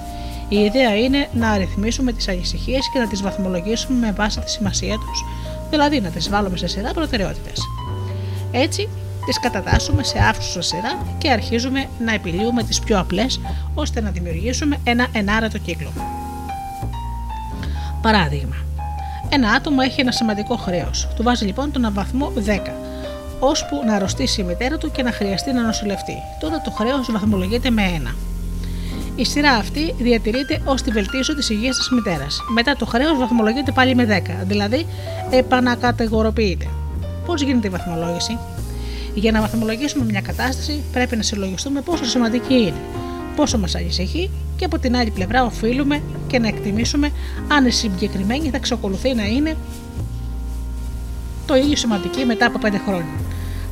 [0.49, 4.95] Η ιδέα είναι να αριθμίσουμε τις ανησυχίες και να τις βαθμολογήσουμε με βάση τη σημασία
[4.95, 5.25] τους,
[5.69, 7.61] δηλαδή να τις βάλουμε σε σειρά προτεραιότητες.
[8.51, 8.89] Έτσι,
[9.25, 13.41] τις κατατάσσουμε σε άφθουσα σειρά και αρχίζουμε να επιλύουμε τις πιο απλές
[13.73, 15.91] ώστε να δημιουργήσουμε ένα ενάρετο κύκλο.
[18.01, 18.55] Παράδειγμα,
[19.29, 21.07] ένα άτομο έχει ένα σημαντικό χρέος.
[21.15, 22.59] Του βάζει λοιπόν τον βαθμό 10,
[23.39, 26.15] ώσπου να αρρωστήσει η μητέρα του και να χρειαστεί να νοσηλευτεί.
[26.39, 28.15] Τότε το χρέος βαθμολογείται με 1.
[29.15, 32.39] Η σειρά αυτή διατηρείται ως τη βελτίωση της υγείας της μητέρας.
[32.53, 34.85] Μετά το χρέος βαθμολογείται πάλι με 10, δηλαδή
[35.29, 36.67] επανακατηγοροποιείται.
[37.25, 38.37] Πώς γίνεται η βαθμολόγηση,
[39.13, 42.81] για να βαθμολογήσουμε μια κατάσταση, πρέπει να συλλογιστούμε πόσο σημαντική είναι,
[43.35, 47.09] πόσο μας ανησυχεί και από την άλλη πλευρά οφείλουμε και να εκτιμήσουμε
[47.47, 49.55] αν η συγκεκριμένη θα εξακολουθεί να είναι
[51.45, 53.19] το ίδιο σημαντική μετά από 5 χρόνια.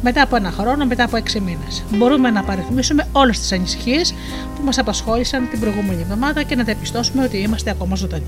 [0.01, 1.83] Μετά από ένα χρόνο, μετά από 6 μήνες.
[1.89, 4.13] Μπορούμε να παριθμίσουμε όλες τις ανησυχίες
[4.55, 8.25] που μας απασχόλησαν την προηγούμενη εβδομάδα και να διαπιστώσουμε ότι είμαστε ακόμα ζωντανοί.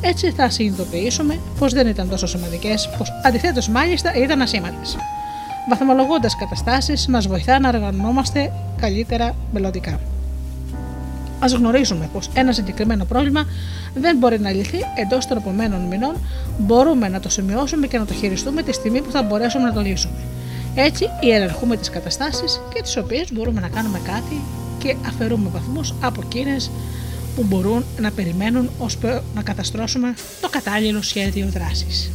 [0.00, 4.96] Έτσι θα συνειδητοποιήσουμε πως δεν ήταν τόσο σημαντικές, πως αντιθέτως μάλιστα ήταν ασήμαντες.
[5.70, 9.90] Βαθμολογώντας καταστάσεις, μας βοηθά να οργανωνόμαστε καλύτερα μελλοντικά.
[11.38, 13.44] Α γνωρίζουμε πως ένα συγκεκριμένο πρόβλημα
[13.94, 16.14] δεν μπορεί να λυθεί εντός των επομένων μηνών,
[16.58, 19.80] μπορούμε να το σημειώσουμε και να το χειριστούμε τη στιγμή που θα μπορέσουμε να το
[19.80, 20.18] λύσουμε.
[20.74, 24.40] Έτσι, ιεραρχούμε τις καταστάσεις και τις οποίες μπορούμε να κάνουμε κάτι
[24.78, 26.70] και αφαιρούμε βαθμούς από εκείνες
[27.36, 32.10] που μπορούν να περιμένουν ώστε να καταστρώσουμε το κατάλληλο σχέδιο δράσης.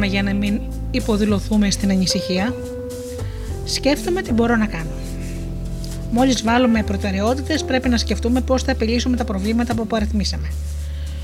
[0.00, 2.54] Κάνουμε για να μην υποδηλωθούμε στην ανησυχία;
[3.64, 4.90] Σκέφτομαι τι μπορώ να κάνω.
[6.10, 10.48] Μόλις βάλουμε προτεραιότητες, πρέπει να σκεφτούμε πώς θα επιλύσουμε τα προβλήματα που απαριθμίσαμε.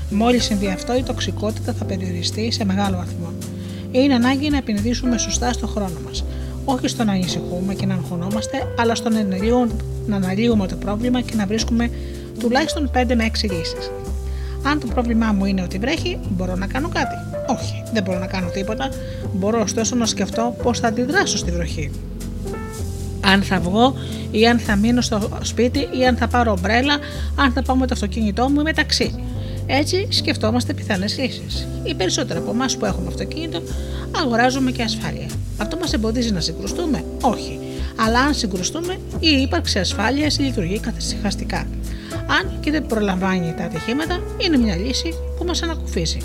[0.09, 3.33] Μόλις συμβεί αυτό, η τοξικότητα θα περιοριστεί σε μεγάλο βαθμό.
[3.91, 6.23] Είναι ανάγκη να επενδύσουμε σωστά στο χρόνο μας.
[6.65, 9.71] Όχι στο να ανησυχούμε και να αγχωνόμαστε, αλλά στο να αναλύουμε,
[10.07, 11.89] να αναλύουμε το πρόβλημα και να βρίσκουμε
[12.39, 13.91] τουλάχιστον 5 με 6 λύσεις.
[14.63, 17.26] Αν το πρόβλημά μου είναι ότι βρέχει, μπορώ να κάνω κάτι.
[17.47, 18.89] Όχι, δεν μπορώ να κάνω τίποτα.
[19.33, 21.91] Μπορώ ωστόσο να σκεφτώ πώς θα αντιδράσω στη βροχή.
[23.21, 23.95] Αν θα βγω
[24.31, 26.97] ή αν θα μείνω στο σπίτι ή αν θα πάρω ομπρέλα,
[27.35, 29.13] αν θα πάω με το αυτοκίνητό μου ή με ταξί.
[29.65, 31.67] Έτσι σκεφτόμαστε πιθανές λύσεις.
[31.83, 33.61] Οι περισσότεροι από εμάς που έχουμε αυτοκίνητο
[34.21, 35.27] αγοράζουμε και ασφάλεια.
[35.57, 37.59] Αυτό μας εμποδίζει να συγκρουστούμε, όχι.
[37.95, 41.67] Αλλά αν συγκρουστούμε, η ύπαρξη ασφάλειας λειτουργεί καθησυχαστικά.
[42.27, 46.17] Αν και δεν προλαμβάνει τα ατυχήματα, είναι μια λύση που μας ανακουφίζει.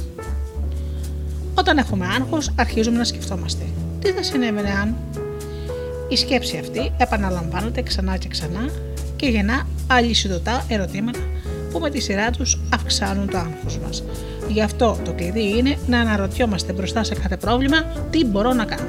[1.62, 3.64] Όταν έχουμε άγχος, αρχίζουμε να σκεφτόμαστε.
[4.00, 4.96] Τι θα συνέβαινε αν;
[6.08, 8.68] Η σκέψη αυτή επαναλαμβάνεται ξανά και ξανά
[9.16, 11.18] και γεννά αλυσιδωτά ερωτήματα
[11.72, 14.02] που με τη σειρά τους αυξάνουν το άγχος μας.
[14.48, 18.88] Γι' αυτό το κλειδί είναι να αναρωτιόμαστε μπροστά σε κάθε πρόβλημα τι μπορώ να κάνω.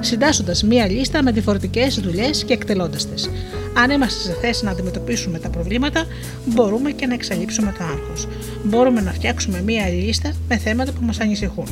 [0.00, 3.30] Συντάσσοντας μία λίστα με διαφορετικές δουλειές και εκτελώντας τις.
[3.76, 6.04] Αν είμαστε σε θέση να αντιμετωπίσουμε τα προβλήματα,
[6.44, 8.28] μπορούμε και να εξαλείψουμε το άγχος.
[8.64, 11.66] Μπορούμε να φτιάξουμε μία λίστα με θέματα που μας ανησυχούν.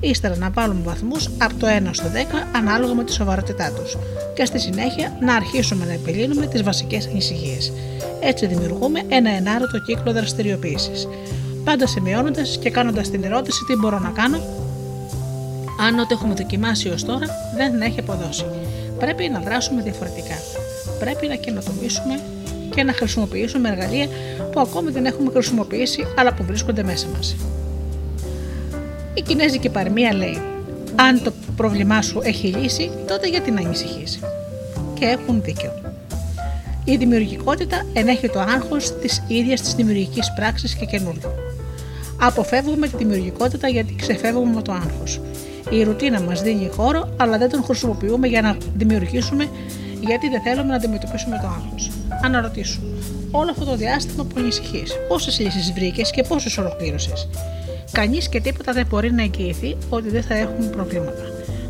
[0.00, 3.96] Ύστερα να βάλουμε βαθμούς από το 1 στο 10 ανάλογα με τη σοβαρότητά τους.
[4.34, 7.72] Και στη συνέχεια να αρχίσουμε να επιλύνουμε τις βασικές ανησυχίες.
[8.20, 11.08] Έτσι δημιουργούμε ένα ενάρετο κύκλο δραστηριοποίησης.
[11.64, 14.38] Πάντα σημειώνοντας και κάνοντας την ερώτηση τι μπορώ να κάνω,
[15.80, 17.26] αν ό,τι έχουμε δοκιμάσει ως τώρα
[17.56, 18.44] δεν έχει αποδώσει.
[18.98, 20.34] Πρέπει να δράσουμε διαφορετικά.
[20.98, 22.20] Πρέπει να καινοτομήσουμε
[22.74, 24.06] και να χρησιμοποιήσουμε εργαλεία
[24.52, 27.36] που ακόμη δεν έχουμε χρησιμοποιήσει αλλά που βρίσκονται μέσα μας.
[29.14, 30.40] Η κινέζικη παροιμία λέει
[30.96, 34.20] «Αν το πρόβλημά σου έχει λύση, τότε γιατί να ανησυχείς»
[34.98, 35.72] και έχουν δίκιο.
[36.84, 41.30] Η δημιουργικότητα ενέχει το άγχος της ίδιας της δημιουργικής πράξης και καινούργιου.
[42.20, 45.20] Αποφεύγουμε τη δημιουργικότητα γιατί ξεφεύγουμε με το άγχος.
[45.70, 49.48] Η ρουτίνα μας δίνει χώρο, αλλά δεν τον χρησιμοποιούμε για να δημιουργήσουμε
[50.00, 51.90] γιατί δεν θέλουμε να αντιμετωπίσουμε το άγχος.
[52.24, 52.80] Αναρωτήσου,
[53.30, 57.28] όλο αυτό το διάστημα που ανησυχείς, πόσες λύσεις βρήκες και πόσες ολοκλήρωσες;
[57.92, 61.22] Κανείς και τίποτα δεν μπορεί να εγγυηθεί ότι δεν θα έχουμε προβλήματα.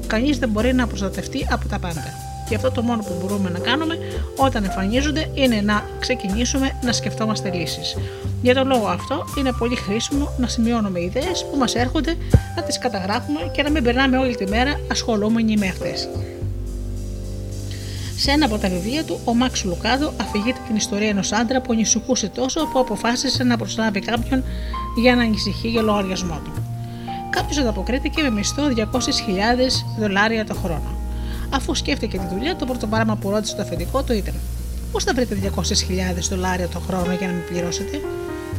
[0.07, 2.05] Κανείς δεν μπορεί να προστατευτεί από τα πάντα.
[2.49, 3.99] Γι' αυτό το μόνο που μπορούμε να κάνουμε
[4.37, 7.97] όταν εμφανίζονται είναι να ξεκινήσουμε να σκεφτόμαστε λύσεις.
[8.43, 12.17] Για τον λόγο αυτό είναι πολύ χρήσιμο να σημειώνουμε ιδέες που μας έρχονται,
[12.57, 16.09] να τις καταγράφουμε και να μην περνάμε όλη τη μέρα ασχολούμενοι με αυτές.
[18.19, 21.73] Σε ένα από τα βιβλία του, ο Μάξ Λουκάδο αφηγείται την ιστορία ενός άντρα που
[21.73, 24.45] ανησυχούσε τόσο που αποφάσισε να προσλάβει κάποιον
[24.97, 26.53] για να ανησυχεί για λογαριασμό του.
[27.31, 28.85] Κάποιος ανταποκρίθηκε με μισθό 200.000
[29.99, 30.97] δολάρια το χρόνο.
[31.51, 34.35] Αφού σκέφτηκε τη δουλειά, το πρώτο πράγμα που ρώτησε το αφεντικό του ήταν:
[34.93, 35.61] Πώς θα βρείτε 200.000
[36.31, 38.01] δολάρια το χρόνο για να με πληρώσετε,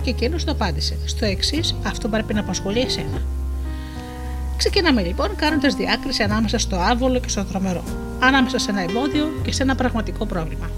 [0.02, 3.37] και εκείνος το απάντησε: Στο εξής, αυτό πρέπει να απασχολεί εσένα.
[4.58, 7.84] Ξεκινάμε λοιπόν κάνοντας διάκριση ανάμεσα στο άβολο και στο δρομερό,
[8.20, 10.70] ανάμεσα σε ένα εμπόδιο και σε ένα πραγματικό πρόβλημα.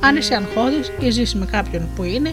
[0.00, 2.32] Αν είσαι αγχώδης ή ζεις με κάποιον που είναι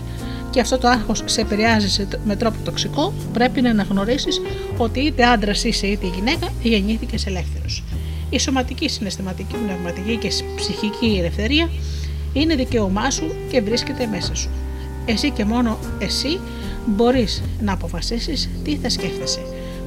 [0.50, 4.42] και αυτό το άγχος σε επηρεάζει σε- με τρόπο τοξικό, πρέπει να αναγνωρίσεις
[4.78, 7.84] ότι είτε άντρας είσαι είτε γυναίκα, γεννήθηκες ελεύθερος.
[8.30, 11.70] Η σωματική, συναισθηματική, πνευματική και ψυχική ελευθερία
[12.34, 14.50] είναι δικαίωμά σου και βρίσκεται μέσα σου.
[15.06, 16.40] Εσύ και μόνο εσύ
[16.86, 19.42] μπορείς να αποφασίσεις τι θα σκέφτεσαι,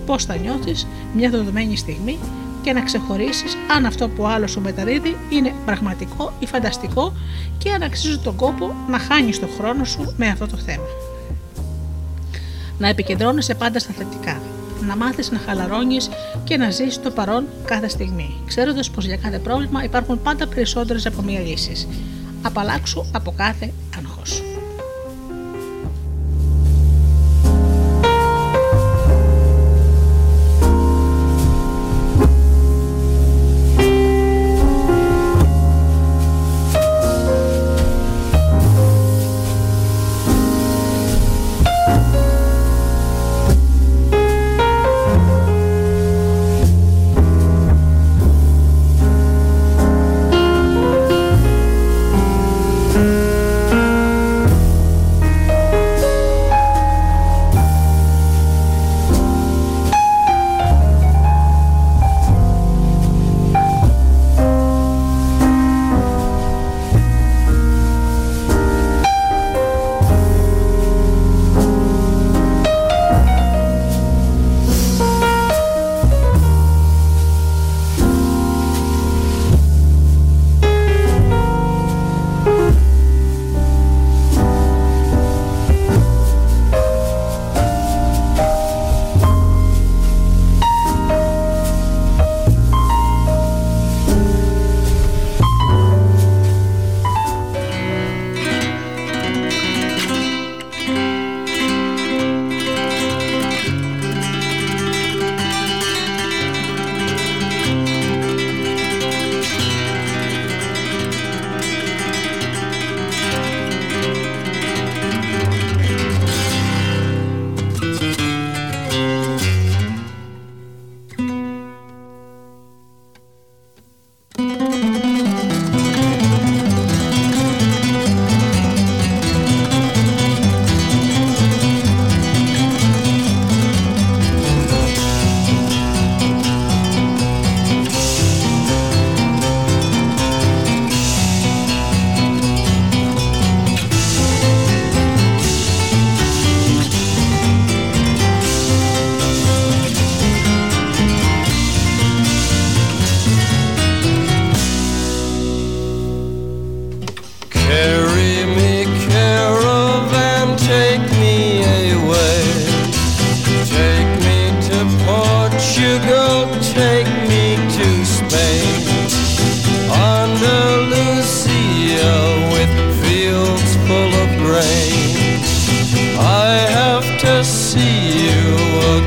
[0.07, 2.19] πώς θα νιώθεις μια δεδομένη στιγμή
[2.63, 7.13] και να ξεχωρίσεις αν αυτό που άλλο σου μεταδίδει είναι πραγματικό ή φανταστικό
[7.59, 10.87] και αν αξίζει τον κόπο να χάνεις τον χρόνο σου με αυτό το θέμα.
[12.79, 14.41] Να επικεντρώνεσαι πάντα στα θετικά.
[14.87, 16.09] Να μάθεις να χαλαρώνεις
[16.45, 21.07] και να ζεις το παρόν κάθε στιγμή, ξέροντας πως για κάθε πρόβλημα υπάρχουν πάντα περισσότερες
[21.07, 21.89] από μία λύση.
[22.43, 24.43] Απαλλάξου από κάθε άγχος.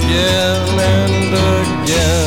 [0.08, 2.27] Again and again.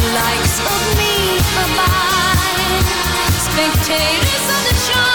[0.00, 0.04] The
[0.98, 1.38] me.
[3.46, 5.10] Spectators of the show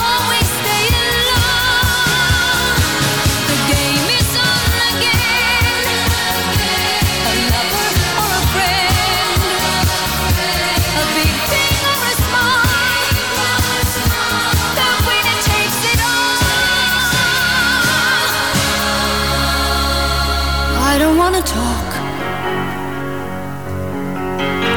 [0.00, 0.50] always.
[3.50, 5.64] The game is on again.
[7.28, 7.90] A lover
[8.22, 9.40] or a friend.
[10.80, 12.64] A big thing or a small.
[15.42, 16.36] Takes it all.
[20.90, 21.79] I don't wanna talk.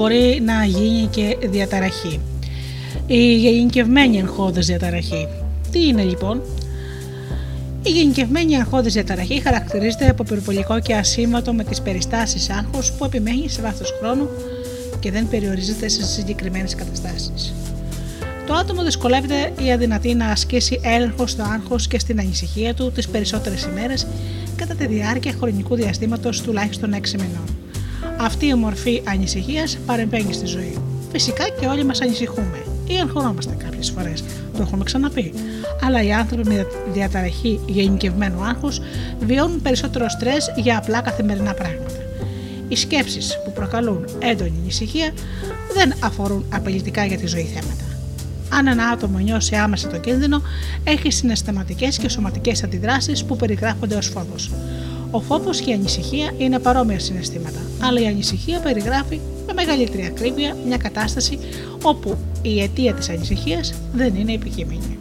[0.00, 2.20] μπορεί να γίνει και διαταραχή.
[3.06, 5.28] Η γενικευμένη εγχώδης διαταραχή.
[5.70, 6.42] Τι είναι λοιπόν;
[7.82, 13.48] Η γενικευμένη αγχώδη διαταραχή χαρακτηρίζεται από περιβολικό και ασήμαντο με τις περιστάσεις άγχου που επιμένει
[13.48, 14.28] σε βάθος χρόνου
[15.00, 17.54] και δεν περιορίζεται σε συγκεκριμένες καταστάσεις.
[18.46, 23.08] Το άτομο δυσκολεύεται ή αδυνατεί να ασκήσει έλεγχο στο άγχος και στην ανησυχία του τις
[23.08, 24.06] περισσότερες ημέρες
[24.56, 27.69] κατά τη διάρκεια χρονικού διαστήματος τουλάχιστον 6 μηνών.
[28.22, 30.78] Αυτή η μορφή ανησυχίας παρεμβαίνει στη ζωή.
[31.12, 34.24] Φυσικά και όλοι μας ανησυχούμε ή αγχωνόμαστε κάποιες φορές.
[34.56, 35.32] Το έχουμε ξαναπεί.
[35.86, 38.80] Αλλά οι άνθρωποι με διαταραχή γενικευμένου άγχους
[39.20, 41.94] βιώνουν περισσότερο στρες για απλά καθημερινά πράγματα.
[42.68, 45.12] Οι σκέψεις που προκαλούν έντονη ανησυχία
[45.74, 47.84] δεν αφορούν απειλητικά για τη ζωή θέματα.
[48.48, 50.42] Αν ένα άτομο νιώσει άμεσα το κίνδυνο,
[50.84, 54.50] έχει συναισθηματικές και σωματικές αντιδράσεις που περιγράφονται ως φόβος.
[55.10, 60.56] Ο φόβος και η ανησυχία είναι παρόμοια συναισθήματα, αλλά η ανησυχία περιγράφει με μεγαλύτερη ακρίβεια
[60.66, 61.38] μια κατάσταση
[61.82, 64.98] όπου η αιτία της ανησυχίας δεν είναι επικείμενη.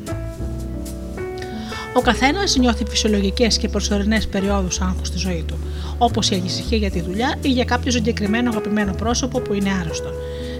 [1.93, 5.57] Ο καθένας νιώθει φυσιολογικές και προσωρινές περιόδους άγχους στη ζωή του,
[5.97, 10.09] όπως η ανησυχία για τη δουλειά ή για κάποιο συγκεκριμένο αγαπημένο πρόσωπο που είναι άρρωστο.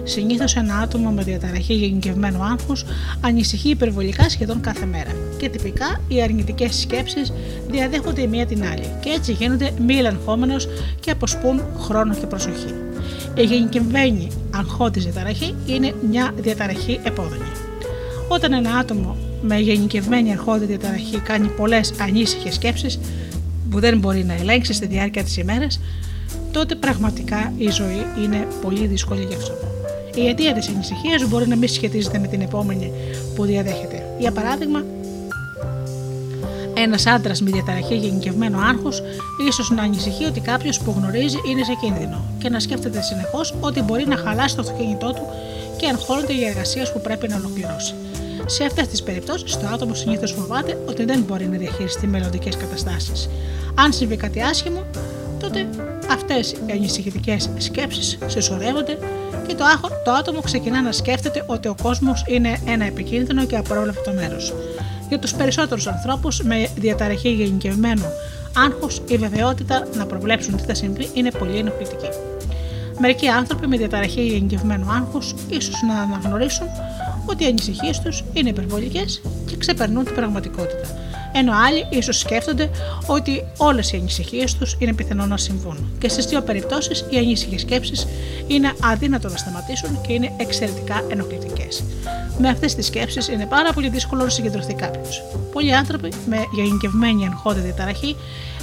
[0.02, 2.84] Συνήθως ένα άτομο με διαταραχή γενικευμένου άγχους
[3.20, 5.10] ανησυχεί υπερβολικά σχεδόν κάθε μέρα.
[5.38, 7.32] Και τυπικά οι αρνητικές σκέψεις
[7.68, 10.68] διαδέχονται η μία την άλλη και έτσι γίνονται μη ελεγχόμενος
[11.00, 12.74] και αποσπούν χρόνο και προσοχή.
[13.34, 17.50] Η γενικευμένη αγχώδη διαταραχή είναι μια διαταραχή επώδυνη.
[18.28, 22.98] Όταν ένα άτομο με γενικευμένη αγχώδη διαταραχή κάνει πολλές ανήσυχες σκέψεις
[23.70, 25.80] που δεν μπορεί να ελέγξει στη διάρκεια της ημέρας,
[26.52, 29.79] τότε πραγματικά η ζωή είναι πολύ δύσκολη γι' αυτό.
[30.14, 32.92] Η αιτία της ανησυχίας μπορεί να μην σχετίζεται με την επόμενη
[33.34, 34.02] που διαδέχεται.
[34.18, 34.84] Για παράδειγμα,
[36.74, 39.02] ένας άντρας με διαταραχή γενικευμένο άγχος
[39.48, 43.82] ίσως να ανησυχεί ότι κάποιος που γνωρίζει είναι σε κίνδυνο και να σκέφτεται συνεχώς ότι
[43.82, 45.26] μπορεί να χαλάσει το αυτοκίνητό του
[45.76, 47.94] και αγχώνεται για εργασίες που πρέπει να ολοκληρώσει.
[48.46, 53.28] Σε αυτές τις περιπτώσεις, το άτομο συνήθως φοβάται ότι δεν μπορεί να διαχειριστεί μελλοντικές καταστάσεις.
[53.74, 54.82] Αν συμβεί κάτι άσχημο,
[55.40, 55.66] τότε
[56.10, 58.98] αυτές οι ανησυχητικές σκέψεις συσσωρεύονται
[59.46, 63.56] και το, άχο, το άτομο ξεκινά να σκέφτεται ότι ο κόσμος είναι ένα επικίνδυνο και
[63.56, 64.54] απρόβλεπτο μέρος.
[65.08, 68.04] Για τους περισσότερους ανθρώπους με διαταραχή γενικευμένου
[68.56, 72.08] άγχους, η βεβαιότητα να προβλέψουν τι θα συμβεί είναι πολύ ενοχλητική.
[72.98, 76.66] Μερικοί άνθρωποι με διαταραχή γενικευμένου άγχους ίσως να αναγνωρίσουν
[77.26, 80.88] ότι οι ανησυχίες τους είναι υπερβολικές και ξεπερνούν την πραγματικότητα.
[81.32, 82.70] Ενώ άλλοι ίσως σκέφτονται
[83.06, 85.92] ότι όλες οι ανησυχίες τους είναι πιθανό να συμβούν.
[85.98, 88.06] Και στις δύο περιπτώσεις οι ανήσυχες σκέψεις
[88.46, 91.84] είναι αδύνατο να σταματήσουν και είναι εξαιρετικά ενοχλητικές.
[92.38, 95.22] Με αυτές τις σκέψεις είναι πάρα πολύ δύσκολο να συγκεντρωθεί κάποιος.
[95.52, 98.16] Πολλοί άνθρωποι με γενικευμένη αγχώδη διαταραχή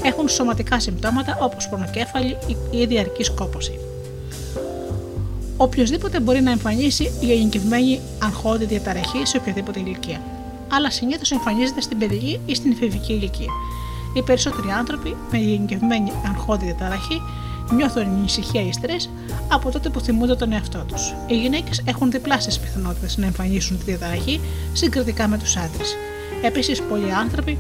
[0.04, 2.38] έχουν σωματικά συμπτώματα όπως πονοκέφαλη
[2.72, 3.80] ή διαρκή κόπωση.
[5.58, 10.22] Οποιοδήποτε μπορεί να εμφανίσει η γενικευμένη αγχώδη διαταραχή σε οποιαδήποτε ηλικία.
[10.68, 13.52] Αλλά συνήθως εμφανίζεται στην παιδική ή στην εφηβική ηλικία.
[14.14, 17.22] Οι περισσότεροι άνθρωποι με γενικευμένη αγχώδη διαταραχή
[17.74, 19.10] νιώθουν ανησυχία ή στρες
[19.48, 21.14] από τότε που θυμούνται τον εαυτό τους.
[21.28, 24.40] Οι γυναίκες έχουν διπλάσιες πιθανότητες να εμφανίσουν τη διαταραχή
[24.74, 25.96] συγκριτικά με τους άντρες.
[26.42, 27.58] Επίσης, πολλοί άνθρωποι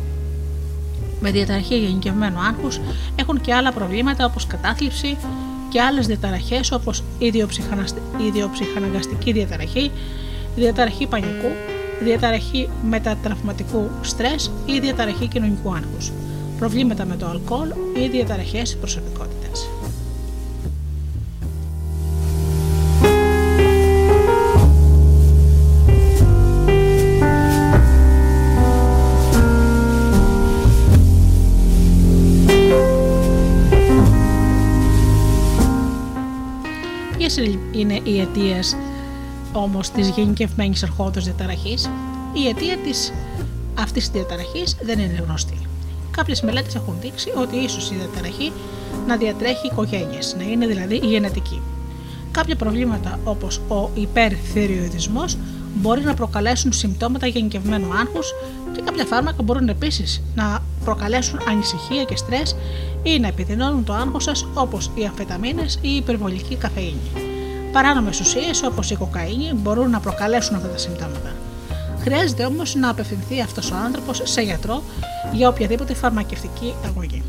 [1.20, 2.68] με διαταραχή γενικευμένου άγχου
[3.16, 5.18] έχουν και άλλα προβλήματα όπως κατάθλιψη
[5.70, 7.04] και άλλες διαταραχές όπως
[8.18, 9.92] ιδιοψυχαναγκαστική διαταραχή,
[10.56, 11.52] διαταραχή πανικού,
[12.04, 16.12] διαταραχή μετατραυματικού στρες ή διαταραχή κοινωνικού άγχους,
[16.58, 19.70] προβλήματα με το αλκοόλ ή διαταραχές προσωπικότητας.
[37.18, 37.38] Ποιες
[37.72, 38.76] είναι οι αιτίες
[39.58, 41.90] όμως της γενικευμένης αρχόντος διαταραχής,
[42.34, 43.14] η αιτία της
[43.80, 45.58] αυτής της διαταραχής δεν είναι γνωστή.
[46.12, 48.52] Κάποιες μελέτες έχουν δείξει ότι ίσως η διαταραχή
[49.08, 51.62] να διατρέχει οικογένειες, να είναι δηλαδή γενετική.
[52.32, 55.38] Κάποια προβλήματα όπως ο υπερθυριοειδισμός
[55.76, 58.34] μπορεί να προκαλέσουν συμπτώματα γενικευμένου άγχους
[58.74, 62.56] και κάποια φάρμακα μπορούν επίσης να προκαλέσουν ανησυχία και στρες
[63.04, 67.27] ή να επιδεινώνουν το άγχος σας όπως οι αμφεταμίνες ή η υπερβολική καφεΐνη.
[67.72, 71.32] Παράνομες ουσίες όπως η κοκαίνη μπορούν να προκαλέσουν αυτά τα συμπτώματα.
[72.00, 74.84] Χρειάζεται όμως να απευθυνθεί αυτός ο άνθρωπος σε γιατρό
[75.34, 77.24] για οποιαδήποτε φαρμακευτική αγωγή.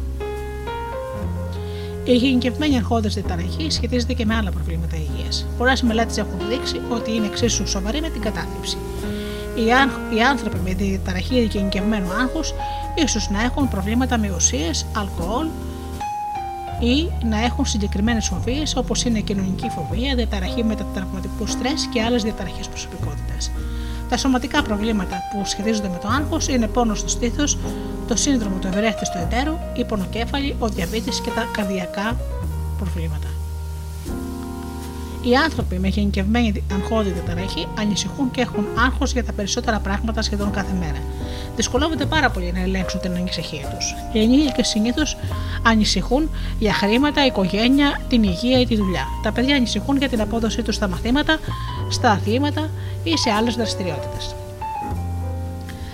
[2.04, 5.46] Η γενικευμένη αρχόδε διαταραχή σχετίζεται και με άλλα προβλήματα υγείας.
[5.58, 8.76] Πολλές μελέτες έχουν δείξει ότι είναι εξίσου σοβαρή με την κατάθλιψη.
[10.14, 12.52] Οι άνθρωποι με διαταραχή γενικευμένου άγχους
[12.94, 15.46] ίσως να έχουν προβλήματα με ουσίες, αλκοόλ,
[16.80, 22.68] ή να έχουν συγκεκριμένες φοβίες όπως είναι κοινωνική φοβία, διαταραχή μετατραυματικού στρες και άλλες διαταραχές
[22.68, 23.50] προσωπικότητας.
[24.08, 27.58] Τα σωματικά προβλήματα που σχετίζονται με το άγχος είναι πόνο στο στήθος,
[28.08, 32.16] το σύνδρομο του ευρέθιστου εταίρου, η πονοκέφαλη, ο διαβήτης και τα καρδιακά
[32.78, 33.37] προβλήματα.
[35.28, 40.50] Οι άνθρωποι με γενικευμένη αγχώδη διαταραχή ανησυχούν και έχουν άγχος για τα περισσότερα πράγματα σχεδόν
[40.50, 40.98] κάθε μέρα.
[41.56, 43.94] Δυσκολεύονται πάρα πολύ να ελέγξουν την ανησυχία τους.
[44.12, 45.16] Οι ενήλικες συνήθως
[45.62, 49.04] ανησυχούν για χρήματα, οικογένεια, την υγεία ή τη δουλειά.
[49.22, 51.38] Τα παιδιά ανησυχούν για την απόδοσή τους στα μαθήματα,
[51.90, 52.70] στα αθλήματα
[53.02, 54.34] ή σε άλλες δραστηριότητες.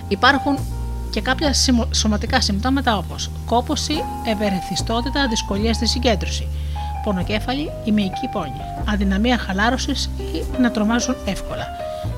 [0.07, 0.57] Υπάρχουν
[1.09, 3.93] και κάποια συμμο- σωματικά συμπτώματα όπως κόπωση,
[4.25, 6.47] ευερεθιστότητα, δυσκολία στη συγκέντρωση,
[7.05, 11.67] πονοκέφαλη ή μυϊκή πόνη, αδυναμία χαλάρωσης ή να τρομάζουν εύκολα,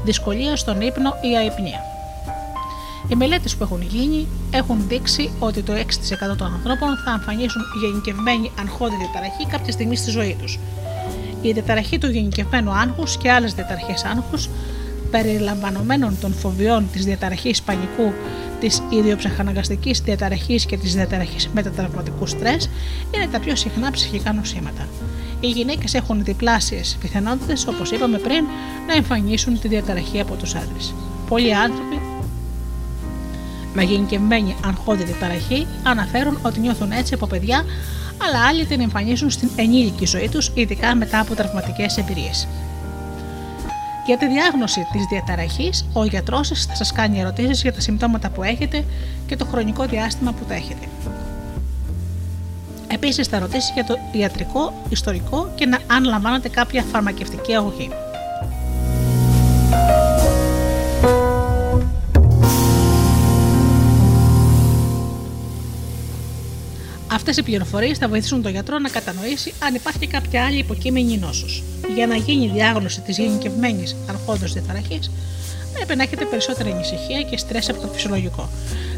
[0.06, 1.82] δυσκολία στον ύπνο ή αϊπνία.
[3.10, 8.52] Οι μελέτες που έχουν γίνει έχουν δείξει ότι το 6% των ανθρώπων θα εμφανίσουν γενικευμένη
[8.60, 10.60] αγχώδη διαταραχή κάποια στιγμή στη ζωή τους.
[11.42, 14.50] Η διαταραχή του γενικευμένου άγχους και άλλες διαταραχές άγχους
[15.12, 18.14] περιλαμβανομένων των φοβιών της διαταραχής πανικού,
[18.60, 22.70] της ιδιοψυχαναγκαστικής διαταραχής και της διαταραχής μετατραυματικού στρες
[23.16, 24.88] είναι τα πιο συχνά ψυχικά νοσήματα.
[25.40, 28.46] Οι γυναίκες έχουν διπλάσιες πιθανότητες, όπως είπαμε πριν,
[28.88, 30.94] να εμφανίσουν τη διαταραχή από τους άντρες.
[31.30, 32.00] Πολλοί άνθρωποι
[33.74, 37.64] με γενικευμένη αγχώδη διαταραχή αναφέρουν ότι νιώθουν έτσι από παιδιά,
[38.18, 42.48] αλλά άλλοι την εμφανίζουν στην ενήλικη ζωή τους, ειδικά μετά από τραυματικές εμπειρίες.
[44.08, 48.30] Για τη διάγνωση της διαταραχής, ο γιατρός σας θα σας κάνει ερωτήσεις για τα συμπτώματα
[48.30, 48.84] που έχετε
[49.26, 50.88] και το χρονικό διάστημα που τα έχετε.
[52.88, 57.90] Επίσης θα ρωτήσει για το ιατρικό, ιστορικό και να αν λαμβάνετε κάποια φαρμακευτική αγωγή.
[67.18, 71.18] Αυτές οι πληροφορίες θα βοηθήσουν τον γιατρό να κατανοήσει αν υπάρχει και κάποια άλλη υποκείμενη
[71.18, 71.64] νόσος.
[71.96, 75.12] Για να γίνει η διάγνωση της γενικευμένης αρχόντο διαταραχής,
[75.74, 78.50] πρέπει να έχετε περισσότερη ανησυχία και στρες από το φυσιολογικό.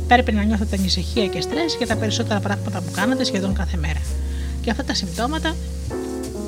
[0.07, 4.01] Πρέπει να νιώθετε ανησυχία και στρες για τα περισσότερα πράγματα που κάνετε σχεδόν κάθε μέρα.
[4.61, 5.55] Και αυτά τα συμπτώματα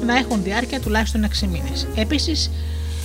[0.06, 1.88] να έχουν διάρκεια τουλάχιστον 6 μήνες.
[1.96, 2.52] Επίσης,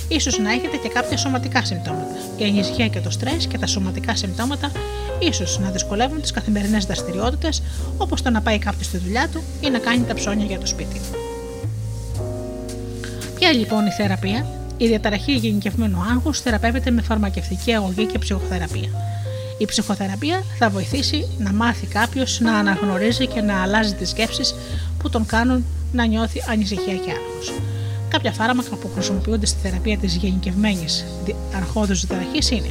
[0.07, 2.15] ίσως να έχετε και κάποια σωματικά συμπτώματα.
[2.37, 4.71] Η ανησυχία και το στρες και τα σωματικά συμπτώματα
[5.19, 7.61] ίσως να δυσκολεύουν τις καθημερινές δραστηριότητες,
[7.97, 10.65] όπως το να πάει κάποιος στη δουλειά του ή να κάνει τα ψώνια για το
[10.65, 11.01] σπίτι.
[13.39, 14.45] Ποια λοιπόν η θεραπεία,
[14.77, 18.89] η διαταραχή γενικευμένου άγχους θεραπεύεται με φαρμακευτική αγωγή και ψυχοθεραπεία.
[19.57, 24.55] Η ψυχοθεραπεία θα βοηθήσει να μάθει κάποιος να αναγνωρίζει και να αλλάζει τις σκέψεις
[24.99, 27.76] που τον κάνουν να νιώθει ανησυχία και άγχος.
[28.09, 31.05] Κάποια φάρμακα που χρησιμοποιούνται στη θεραπεία της γενικευμένης
[31.55, 32.69] αρχόδου διαταραχής είναι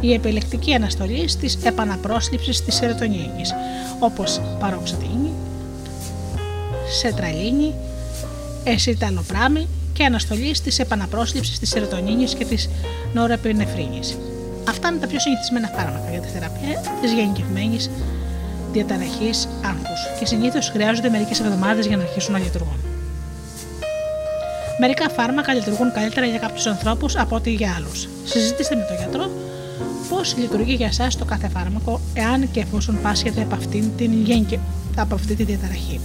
[0.00, 3.54] η επιλεκτική αναστολή τη επαναπρόσληψη της σερωτονίνης,
[3.98, 5.30] όπως παροξετίνη,
[7.00, 7.74] σετραλίνη,
[8.64, 12.68] εσυταλοπράμι και αναστολή τη επαναπρόσληψη της σερωτονίνης και της
[13.14, 14.18] νορεπινεφρίνης.
[14.68, 17.90] Αυτά είναι τα πιο συνηθισμένα φάρμακα για τη θεραπεία της γενικευμένης
[18.72, 22.91] διαταραχής άγχους και συνήθως χρειάζονται μερικές εβδομάδες για να αρχίσουν να λειτουργούν.
[24.84, 28.08] Μερικά φάρμακα λειτουργούν καλύτερα για κάποιους ανθρώπους από ότι για άλλους.
[28.24, 29.30] Συζητήστε με τον γιατρό
[30.08, 34.60] πώς λειτουργεί για εσάς το κάθε φάρμακο, εάν και εφόσον πάσχετε από, αυτήν την γένκη,
[34.96, 36.00] από αυτή τη διαταραχή.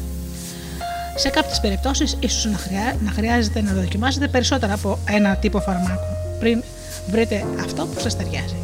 [1.15, 6.07] Σε κάποιες περιπτώσεις, ίσως να, χρειά, να χρειάζεται να δοκιμάσετε περισσότερα από ένα τύπο φαρμάκου
[6.39, 6.63] πριν
[7.09, 8.55] βρείτε αυτό που σας ταιριάζει.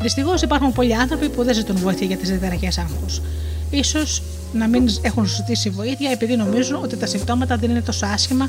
[0.00, 3.20] Δυστυχώς υπάρχουν πολλοί άνθρωποι που δεν ζητούν βοήθεια για τις διαταραχές άγχους.
[3.82, 4.22] Σω
[4.52, 8.48] να μην έχουν ζητήσει βοήθεια επειδή νομίζουν ότι τα συμπτώματα δεν είναι τόσο άσχημα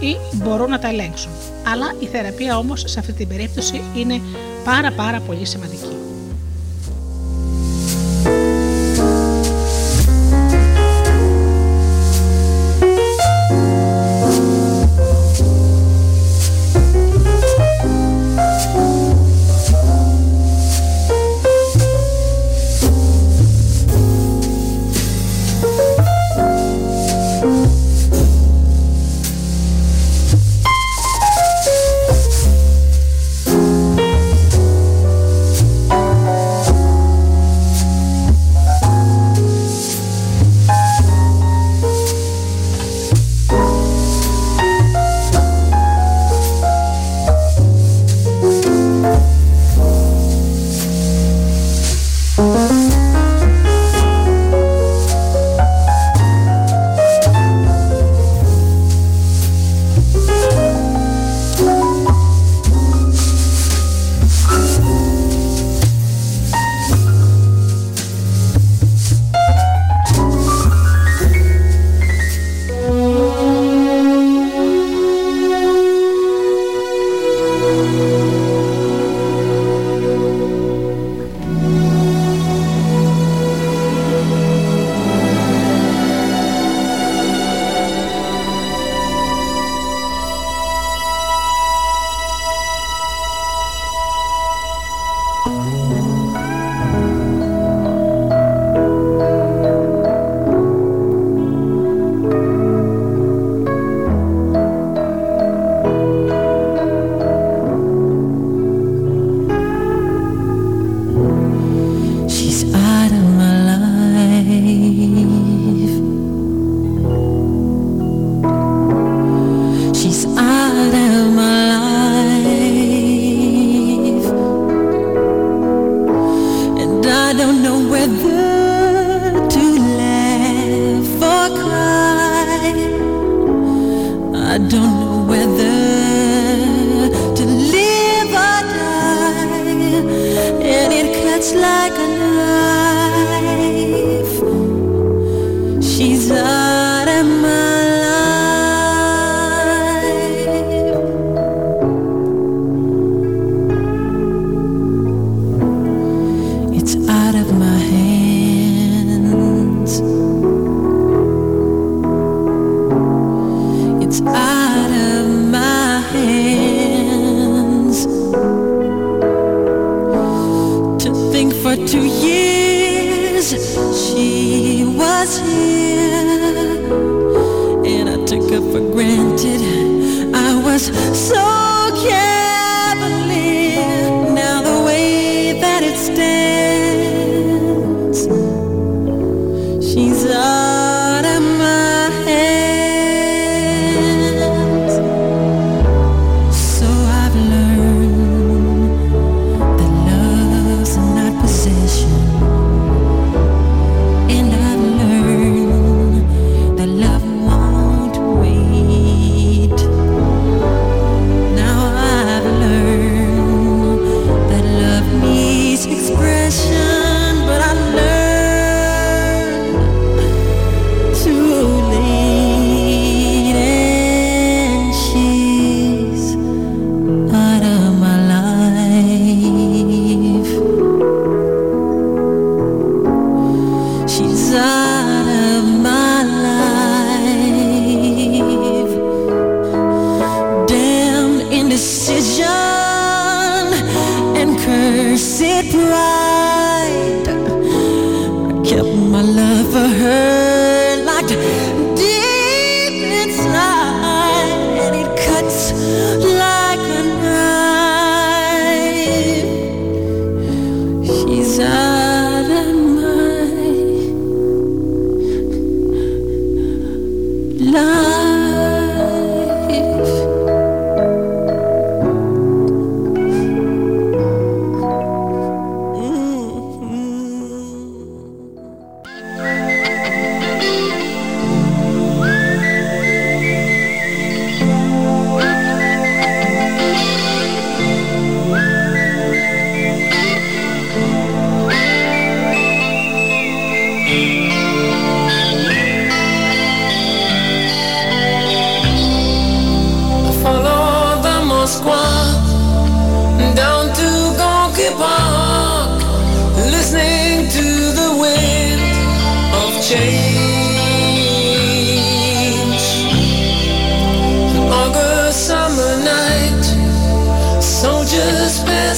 [0.00, 1.30] ή μπορούν να τα ελέγξουν.
[1.72, 4.20] Αλλά η θεραπεία όμως σε αυτή την περίπτωση είναι
[4.64, 6.09] πάρα πάρα πολύ σημαντική.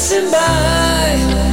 [0.02, 1.51] Passing by,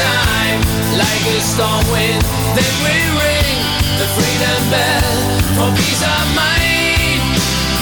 [0.00, 0.60] time,
[0.96, 2.22] like a storm wind,
[2.56, 3.58] then we ring
[4.00, 5.12] the freedom bell
[5.56, 7.20] for peace of mind.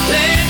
[0.09, 0.48] Playing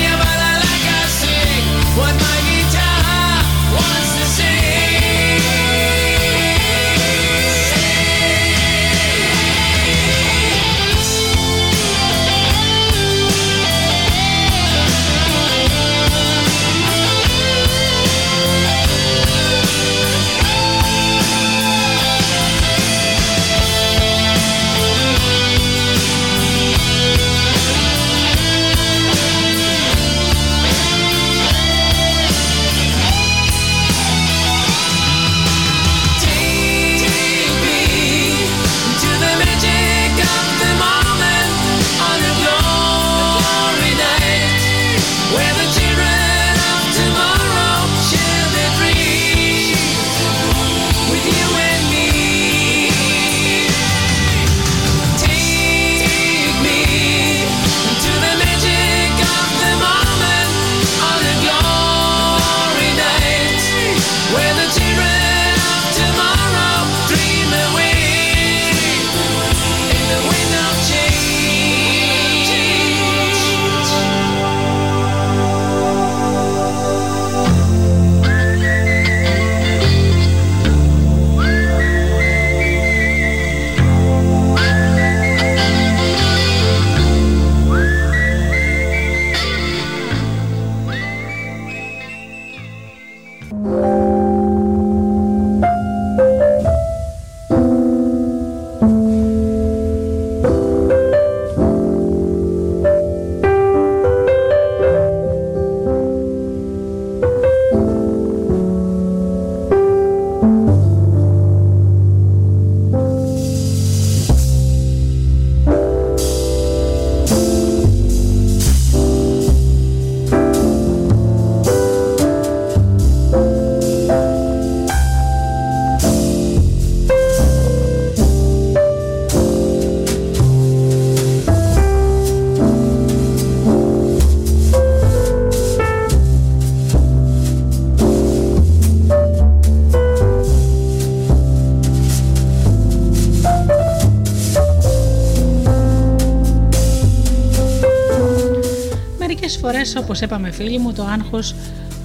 [149.89, 151.55] φορές, όπως είπαμε φίλοι μου, το άγχος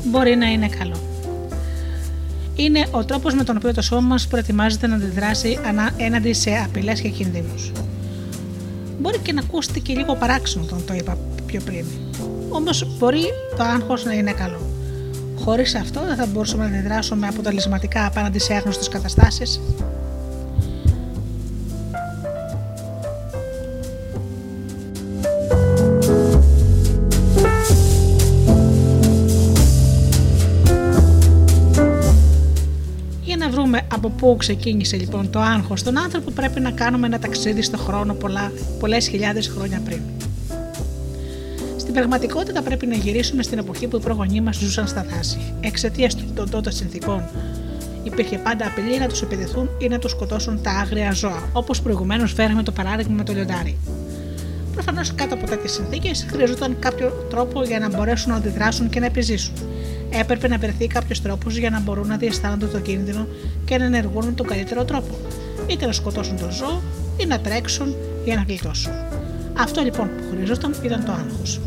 [0.05, 0.97] μπορεί να είναι καλό.
[2.55, 6.51] Είναι ο τρόπος με τον οποίο το σώμα μας προετοιμάζεται να αντιδράσει ανά- έναντι σε
[6.65, 7.71] απειλές και κινδύνους.
[8.99, 11.85] Μπορεί και να ακούστηκε λίγο παράξενο όταν το είπα πιο πριν.
[12.49, 13.23] Όμως μπορεί
[13.57, 14.61] το άγχος να είναι καλό.
[15.43, 19.59] Χωρίς αυτό δεν θα μπορούσαμε να αντιδράσουμε αποτελεσματικά απέναντι σε άγνωστες καταστάσεις.
[34.23, 37.77] Βρούμε από πού ξεκίνησε λοιπόν το άγχος στον άνθρωπο πρέπει να κάνουμε ένα ταξίδι στο
[37.77, 40.01] χρόνο πολλά, πολλές χιλιάδες χρόνια πριν.
[41.77, 45.53] Στην πραγματικότητα πρέπει να γυρίσουμε στην εποχή που οι προγονείς μας ζούσαν στα δάση.
[45.61, 47.23] Εξαιτίας των τότε συνθήκων
[48.03, 52.33] υπήρχε πάντα απειλή να τους επιδεθούν ή να τους σκοτώσουν τα άγρια ζώα, όπως προηγουμένως
[52.33, 53.77] φέραμε το παράδειγμα με το λιοντάρι.
[54.73, 59.05] Προφανώς κάτω από τέτοιες συνθήκες χρειαζόταν κάποιο τρόπο για να μπορέσουν να αντιδράσουν και να
[59.05, 59.53] επιζήσουν.
[60.23, 63.27] Έπρεπε να βρεθεί κάποιος τρόπος για να μπορούν να διαισθάνονται το κίνδυνο
[63.65, 65.17] και να ενεργούν με τον καλύτερο τρόπο.
[65.67, 66.81] Είτε να σκοτώσουν το ζώο,
[67.17, 67.95] ή να τρέξουν
[68.25, 68.91] για να γλιτώσουν.
[69.57, 71.61] Αυτό λοιπόν που χρειαζόταν ήταν το άγχος.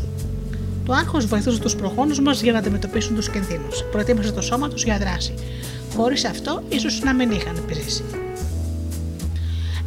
[0.85, 3.83] Το άγχος βοηθούσε τους προγόνους μας για να αντιμετωπίσουν τους κινδύνους.
[3.91, 5.33] Προετοίμασε το σώμα τους για δράση.
[5.95, 8.03] Χωρίς αυτό, ίσως να μην είχαν επιζήσει.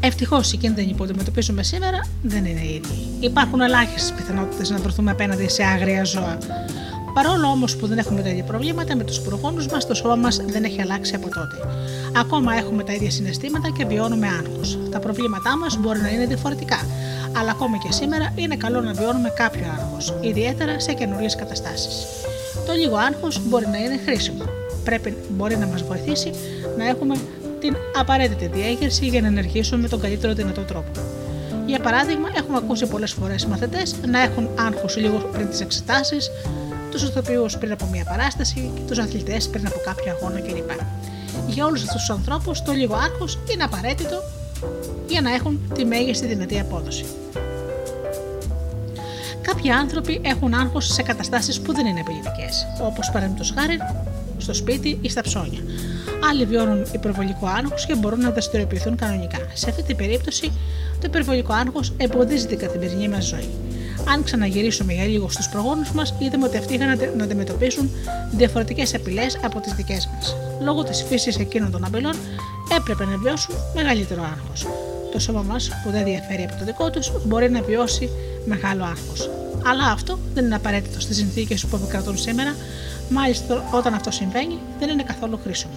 [0.00, 3.26] Ευτυχώς οι κίνδυνοι που αντιμετωπίζουμε σήμερα δεν είναι οι ίδιοι.
[3.26, 6.38] Υπάρχουν ελάχιστες πιθανότητες να βρεθούμε απέναντι σε άγρια ζώα.
[7.14, 10.36] Παρόλο όμως που δεν έχουμε τα ίδια προβλήματα με τους προγόνου μας, το σώμα μας
[10.46, 11.56] δεν έχει αλλάξει από τότε.
[12.16, 14.78] Ακόμα έχουμε τα ίδια συναισθήματα και βιώνουμε άγχος.
[14.90, 16.78] Τα προβλήματά μας μπορεί να είναι διαφορετικά,
[17.38, 22.06] αλλά ακόμα και σήμερα είναι καλό να βιώνουμε κάποιο άγχος, ιδιαίτερα σε καινούριες καταστάσεις.
[22.66, 24.44] Το λίγο άγχος μπορεί να είναι χρήσιμο.
[24.84, 26.30] Πρέπει, μπορεί να μας βοηθήσει
[26.78, 27.14] να έχουμε
[27.60, 30.90] την απαραίτητη διέγερση για να ενεργήσουμε με τον καλύτερο δυνατό τρόπο.
[31.66, 36.30] Για παράδειγμα, έχουμε ακούσει πολλές φορές μαθητές να έχουν άγχος λίγο πριν τις εξετάσεις,
[36.90, 40.70] τους ηθοποιούς πριν από μια παράσταση, τους αθλητές πριν από κάποιο αγώνα κλπ.
[41.46, 44.22] Για όλους αυτούς τους ανθρώπους, το λίγο άγχο είναι απαραίτητο
[45.08, 47.04] για να έχουν τη μέγιστη δυνατή απόδοση.
[49.40, 52.48] Κάποιοι άνθρωποι έχουν άγχος σε καταστάσεις που δεν είναι απειλητικέ,
[52.82, 53.78] όπως παραδείγματος χάρη
[54.38, 55.60] στο σπίτι ή στα ψώνια.
[56.30, 59.38] Άλλοι βιώνουν υπερβολικό άγχος και μπορούν να δραστηριοποιηθούν κανονικά.
[59.52, 60.52] Σε αυτή την περίπτωση,
[60.92, 63.48] το υπερβολικό άγχος εμποδίζει την καθημερινή μας ζωή.
[64.08, 67.90] Αν ξαναγυρίσουμε για λίγο στους προγόνους μας, είδαμε ότι αυτοί είχαν να αντιμετωπίσουν
[68.30, 70.36] διαφορετικές απειλές από τις δικές μας.
[70.62, 72.14] Λόγω της φύσης εκείνων των απειλών,
[72.76, 74.66] έπρεπε να βιώσουν μεγαλύτερο άγχος.
[75.12, 78.08] Το σώμα μας, που δεν διαφέρει από το δικό τους, μπορεί να βιώσει
[78.44, 79.30] μεγάλο άγχος.
[79.64, 82.54] Αλλά αυτό δεν είναι απαραίτητο στις συνθήκες που επικρατούν σήμερα,
[83.10, 85.74] μάλιστα όταν αυτό συμβαίνει δεν είναι καθόλου χρήσιμο.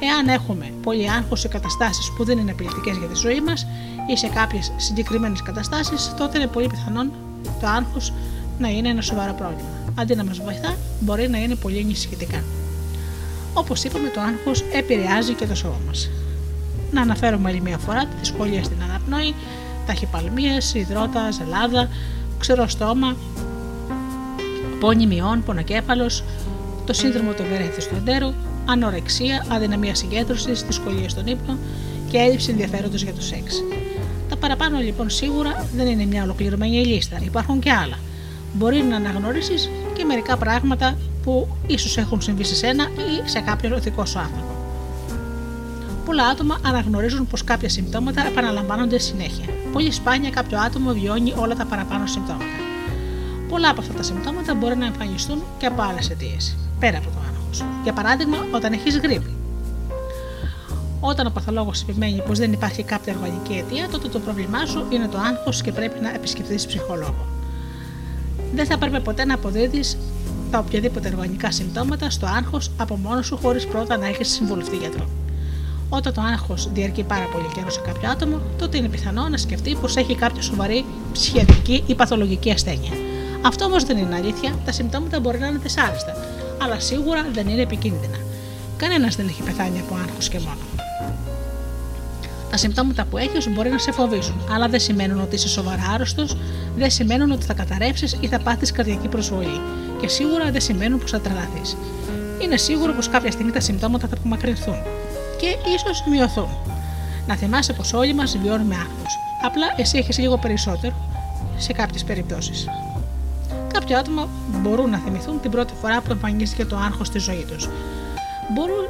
[0.00, 3.66] Εάν έχουμε πολύ άγχος σε καταστάσεις που δεν είναι απειλητικές για τη ζωή μας
[4.12, 7.12] ή σε κάποιες συγκεκριμένες καταστάσεις, τότε είναι πολύ πιθανόν
[7.60, 8.12] το άγχος
[8.58, 9.68] να είναι ένα σοβαρό πρόβλημα.
[9.94, 12.42] Αντί να μας βοηθά, μπορεί να είναι πολύ ενισχυτικά.
[13.54, 16.10] Όπως είπαμε, το άγχος επηρεάζει και το σώμα μας.
[16.90, 19.34] Να αναφέρουμε άλλη μια φορά τη δυσκολία στην αναπνοή,
[19.86, 21.88] ταχυπαλμίες, υδρότα, ζελάδα,
[22.38, 23.16] ξερό στόμα,
[24.80, 26.24] πόνι μειών, πονοκέφαλος,
[26.86, 28.32] το σύνδρομο του ευερέθιστου εντέρου,
[28.66, 31.58] ανορεξία, αδυναμία συγκέντρωσης, δυσκολίες στον ύπνο
[32.10, 33.62] και έλλειψη ενδιαφέροντος για το σεξ.
[34.42, 37.98] Τα παραπάνω λοιπόν σίγουρα δεν είναι μια ολοκληρωμένη λίστα, υπάρχουν και άλλα.
[38.52, 43.80] Μπορεί να αναγνωρίσεις και μερικά πράγματα που ίσως έχουν συμβεί σε σένα ή σε κάποιον
[43.80, 44.54] δικό σου άνθρωπο.
[46.04, 49.44] Πολλά άτομα αναγνωρίζουν πως κάποια συμπτώματα επαναλαμβάνονται συνέχεια.
[49.72, 52.44] Πολύ σπάνια κάποιο άτομο βιώνει όλα τα παραπάνω συμπτώματα.
[53.48, 57.18] Πολλά από αυτά τα συμπτώματα μπορεί να εμφανιστούν και από άλλες αιτίες, πέρα από το
[57.28, 57.64] άγχος.
[57.82, 59.41] Για παράδειγμα, όταν έχεις γρήπη.
[61.04, 65.08] Όταν ο παθολόγος επιμένει πως δεν υπάρχει κάποια οργανική αιτία, τότε το πρόβλημά σου είναι
[65.08, 67.26] το άγχος και πρέπει να επισκεφθεί ψυχολόγο.
[68.54, 69.98] Δεν θα πρέπει ποτέ να αποδίδεις
[70.50, 75.08] τα οποιαδήποτε οργανικά συμπτώματα στο άγχος από μόνος σου χωρίς πρώτα να έχεις συμβουλευτεί γιατρό.
[75.88, 79.76] Όταν το άγχος διαρκεί πάρα πολύ καιρό σε κάποιο άτομο, τότε είναι πιθανό να σκεφτεί
[79.80, 82.92] πως έχει κάποια σοβαρή ψυχιατρική ή παθολογική ασθένεια.
[83.42, 86.16] Αυτό όμως δεν είναι αλήθεια, τα συμπτώματα μπορεί να είναι δυσάρεστα,
[86.62, 88.16] αλλά σίγουρα δεν είναι επικίνδυνα.
[88.76, 90.60] Κανένας δεν έχει πεθάνει από άγχος και μόνο.
[92.52, 96.36] Τα συμπτώματα που έχεις μπορεί να σε φοβήσουν, αλλά δεν σημαίνουν ότι είσαι σοβαρά άρρωστος,
[96.76, 99.60] δεν σημαίνουν ότι θα καταρρεύσεις ή θα πάθεις καρδιακή προσβολή
[100.00, 101.76] και σίγουρα δεν σημαίνουν πως θα τρελαθείς.
[102.42, 104.76] Είναι σίγουρο πως κάποια στιγμή τα συμπτώματα θα απομακρυνθούν
[105.40, 106.48] και ίσως μειωθούν.
[107.26, 109.06] Να θυμάσαι πως όλοι μας βιώνουμε άγχο.
[109.44, 110.94] Απλά εσύ έχεις λίγο περισσότερο
[111.56, 112.66] σε κάποιες περιπτώσεις.
[113.72, 114.28] Κάποια άτομα
[114.62, 117.68] μπορούν να θυμηθούν την πρώτη φορά που εμφανίστηκε το άγχος στη ζωή τους.
[118.52, 118.84] Μπορούν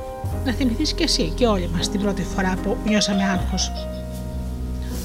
[0.45, 3.73] να θυμηθείς και εσύ και όλοι μας την πρώτη φορά που νιώσαμε άγχος.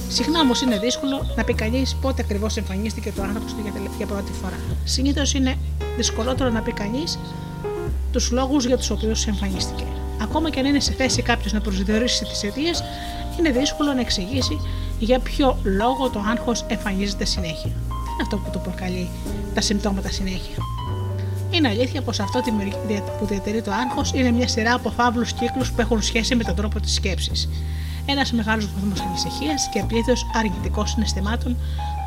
[0.09, 4.31] Συχνά όμως είναι δύσκολο να πει κανείς πότε ακριβώς εμφανίστηκε το άγχος του για πρώτη
[4.31, 4.59] φορά.
[4.84, 5.55] Συνήθως είναι
[5.97, 7.19] δυσκολότερο να πει κανείς
[8.11, 9.84] τους λόγους για τους οποίους εμφανίστηκε.
[10.21, 12.84] Ακόμα και αν είναι σε θέση κάποιος να προσδιορίσει τις αιτίες,
[13.39, 14.59] είναι δύσκολο να εξηγήσει
[14.99, 17.69] για ποιο λόγο το άγχος εμφανίζεται συνέχεια.
[17.69, 19.09] Τι είναι αυτό που το προκαλεί
[19.53, 20.76] τα συμπτώματα συνέχεια.
[21.52, 22.41] Είναι αλήθεια πως αυτό
[23.19, 26.56] που διατηρεί το άγχος είναι μια σειρά από φαύλους κύκλους που έχουν σχέση με τον
[26.56, 27.49] τρόπο της σκέψης.
[28.06, 31.57] Ένας μεγάλος βαθμός ανησυχίας και πλήθος αρνητικών συναισθημάτων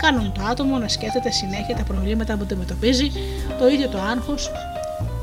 [0.02, 3.12] κάνουν το άτομο να σκέφτεται συνέχεια τα προβλήματα που αντιμετωπίζει,
[3.58, 4.50] το ίδιο το άγχος,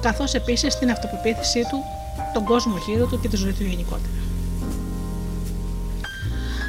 [0.02, 1.84] καθώς επίσης την αυτοπεποίθησή του,
[2.34, 4.18] τον κόσμο γύρω του και τη ζωή του γενικότερα.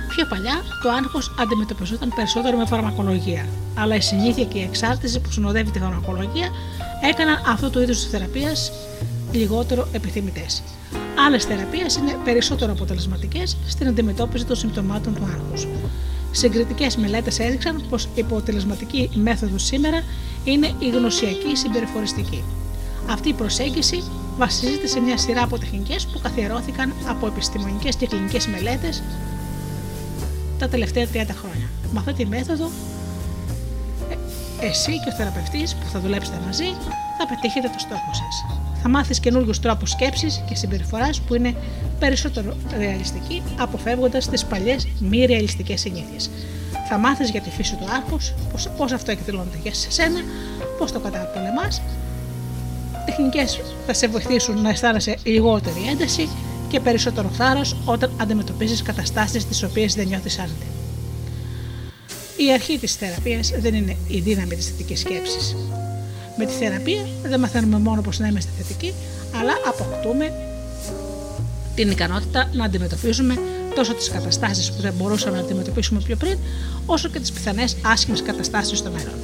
[0.08, 5.30] Πιο παλιά, το άγχος αντιμετωπιζόταν περισσότερο με φαρμακολογία, αλλά η συνήθεια και η εξάρτηση που
[5.30, 6.48] συνοδεύει τη φαρμακολογία
[7.02, 8.72] έκαναν αυτό το είδος της θεραπείας
[9.32, 10.62] λιγότερο επιθυμητές.
[11.26, 15.66] Άλλες θεραπείες είναι περισσότερο αποτελεσματικές στην αντιμετώπιση των συμπτωμάτων του άγχους.
[16.30, 20.02] Συγκριτικές μελέτες έδειξαν πως η αποτελεσματική μέθοδος σήμερα
[20.44, 22.44] είναι η γνωσιακή συμπεριφοριστική.
[23.10, 24.02] Αυτή η προσέγγιση
[24.38, 29.02] βασίζεται σε μια σειρά από τεχνικές που καθιερώθηκαν από επιστημονικές και κλινικές μελέτες
[30.58, 31.68] τα τελευταία 30 χρόνια.
[31.92, 32.70] Με αυτή τη μέθοδο, ε,
[34.60, 36.64] εσύ και ο θεραπευτής που θα δουλέψετε μαζί
[37.18, 38.44] θα πετύχετε το στόχο σας.
[38.82, 41.54] Θα μάθεις καινούριου τρόπους σκέψης και συμπεριφοράς που είναι
[41.98, 46.30] περισσότερο ρεαλιστικοί, αποφεύγοντας τις παλιές μη ρεαλιστικές συνήθειες.
[46.88, 48.18] Θα μάθεις για τη φύση του άγχου,
[48.76, 50.20] πώς αυτό εκδηλώνεται για σένα,
[50.78, 51.68] πώς το καταπολεμά.
[53.06, 56.28] Τεχνικές θα σε βοηθήσουν να αισθάνεσαι λιγότερη ένταση
[56.68, 60.64] και περισσότερο θάρρος όταν αντιμετωπίζεις καταστάσεις τις οποίες δεν νιώθεις άνετα.
[62.46, 65.56] Η αρχή της θεραπείας δεν είναι η δύναμη της θετικής σκέψης.
[66.36, 68.92] Με τη θεραπεία δεν μαθαίνουμε μόνο πώ να είμαστε θετικοί,
[69.40, 70.32] αλλά αποκτούμε
[71.74, 73.34] την ικανότητα να αντιμετωπίζουμε
[73.74, 76.38] τόσο τις καταστάσεις που δεν μπορούσαμε να αντιμετωπίσουμε πιο πριν,
[76.86, 79.18] όσο και τις πιθανές άσχημες καταστάσεις στο μέλλον.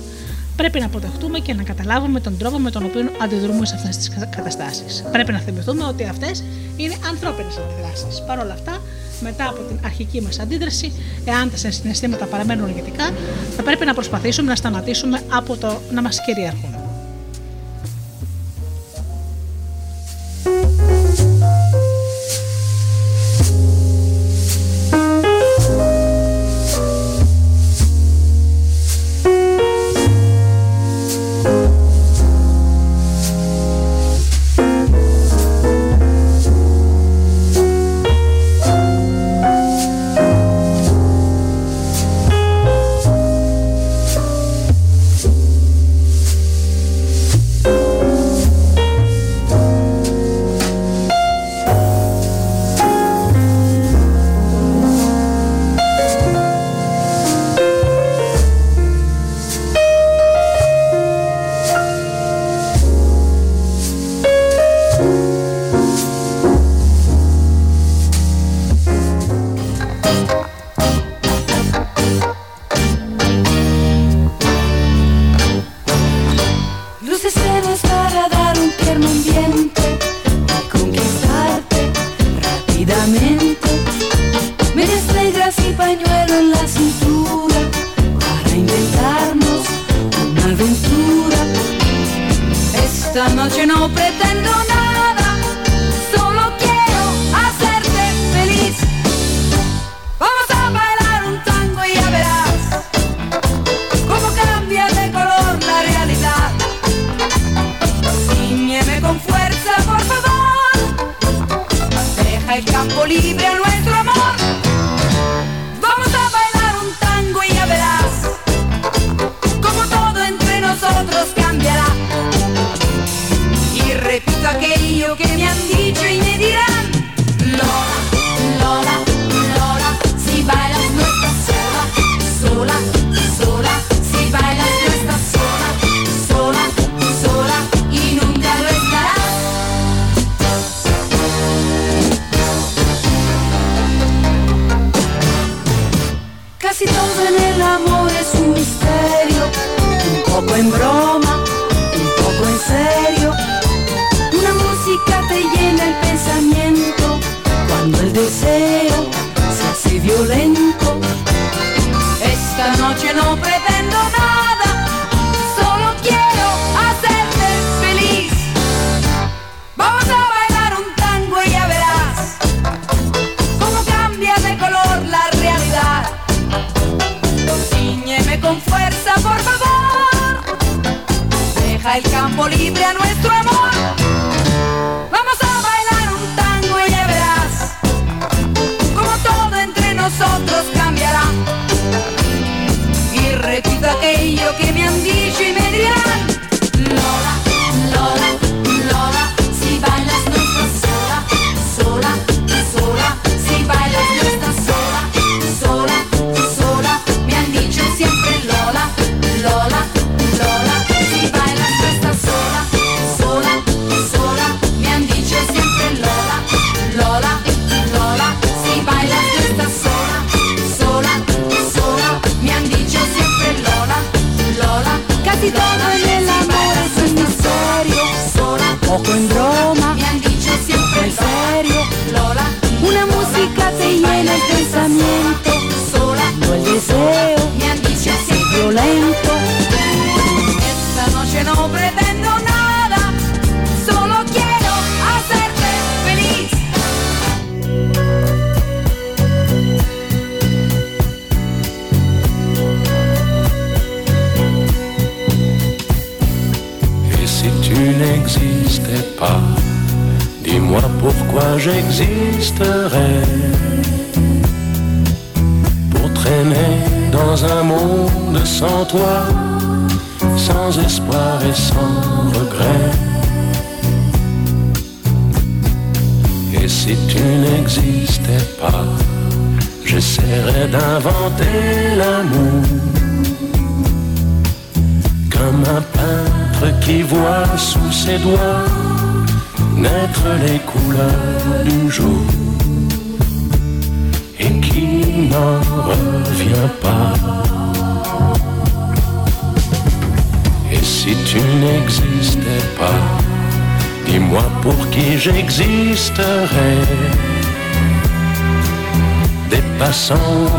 [0.57, 4.11] Πρέπει να αποδεχτούμε και να καταλάβουμε τον τρόπο με τον οποίο αντιδρούμε σε αυτές τις
[4.31, 5.05] καταστάσεις.
[5.13, 6.45] Πρέπει να θυμηθούμε ότι αυτές
[6.77, 8.23] είναι ανθρώπινες αντιδράσεις.
[8.27, 8.83] Παρ' όλα αυτά,
[9.25, 10.93] μετά από την αρχική μας αντίδραση,
[11.25, 13.11] εάν τα συναισθήματα παραμένουν ηγετικά,
[13.57, 16.84] θα πρέπει να προσπαθήσουμε να σταματήσουμε από το να μας κυριαρχούν.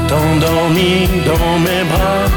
[0.07, 2.27] t'endormir dans mes bras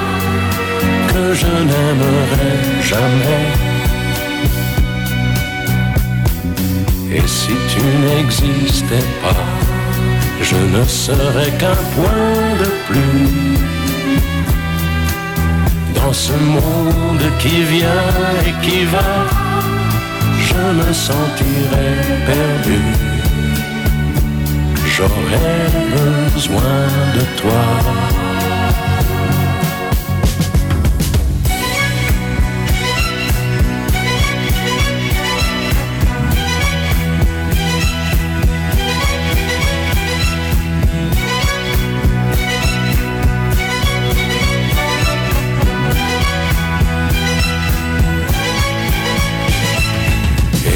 [1.13, 3.47] que je n'aimerai jamais.
[7.17, 9.45] Et si tu n'existais pas,
[10.43, 13.59] je ne serais qu'un point de plus.
[15.95, 18.11] Dans ce monde qui vient
[18.47, 19.11] et qui va,
[20.49, 21.97] je me sentirais
[22.27, 23.18] perdu
[24.99, 25.71] j'aurais
[26.35, 27.63] besoin de toi.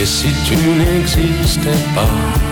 [0.01, 2.52] Et si tu n'existais pas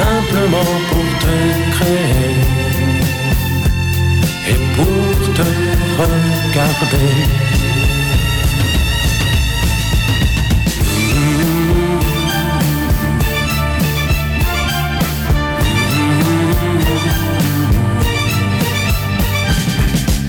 [0.00, 1.36] simplement pour te
[1.74, 2.36] créer
[4.50, 5.46] et pour te
[6.00, 7.12] regarder.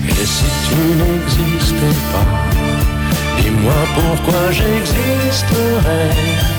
[0.08, 2.32] Et si tu n'existais pas,
[3.38, 6.51] dis-moi pourquoi j'existerais.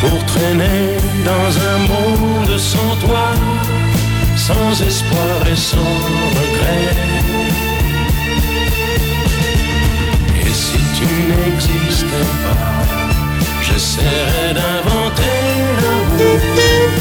[0.00, 3.28] Pour traîner dans un monde sans toi,
[4.36, 5.94] sans espoir et sans
[6.38, 6.96] regret.
[10.42, 12.70] Et si tu n'existais pas,
[13.62, 15.38] j'essaierais d'inventer
[15.82, 16.99] l'amour.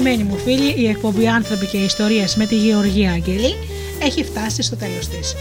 [0.00, 3.54] Αγαπημένοι μου φίλοι, η εκπομπή Άνθρωποι και Ιστορίες με τη Γεωργία Αγγελή
[4.02, 5.34] έχει φτάσει στο τέλος της.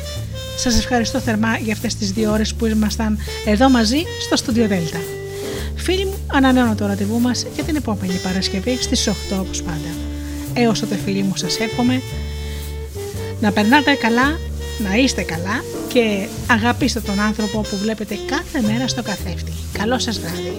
[0.58, 5.00] Σας ευχαριστώ θερμά για αυτές τις δύο ώρες που ήμασταν εδώ μαζί στο Studio Delta.
[5.76, 9.92] Φίλοι μου, ανανεώνω το ραντεβού μας για την επόμενη Παρασκευή στις 8 όπως πάντα.
[10.54, 12.02] Έως τότε φίλοι μου σας εύχομαι
[13.42, 14.40] να περνάτε καλά,
[14.90, 15.64] να είστε καλά
[15.94, 19.52] και αγαπήστε τον άνθρωπο που βλέπετε κάθε μέρα στο καθρέφτη.
[19.78, 20.59] Καλό σας βράδυ.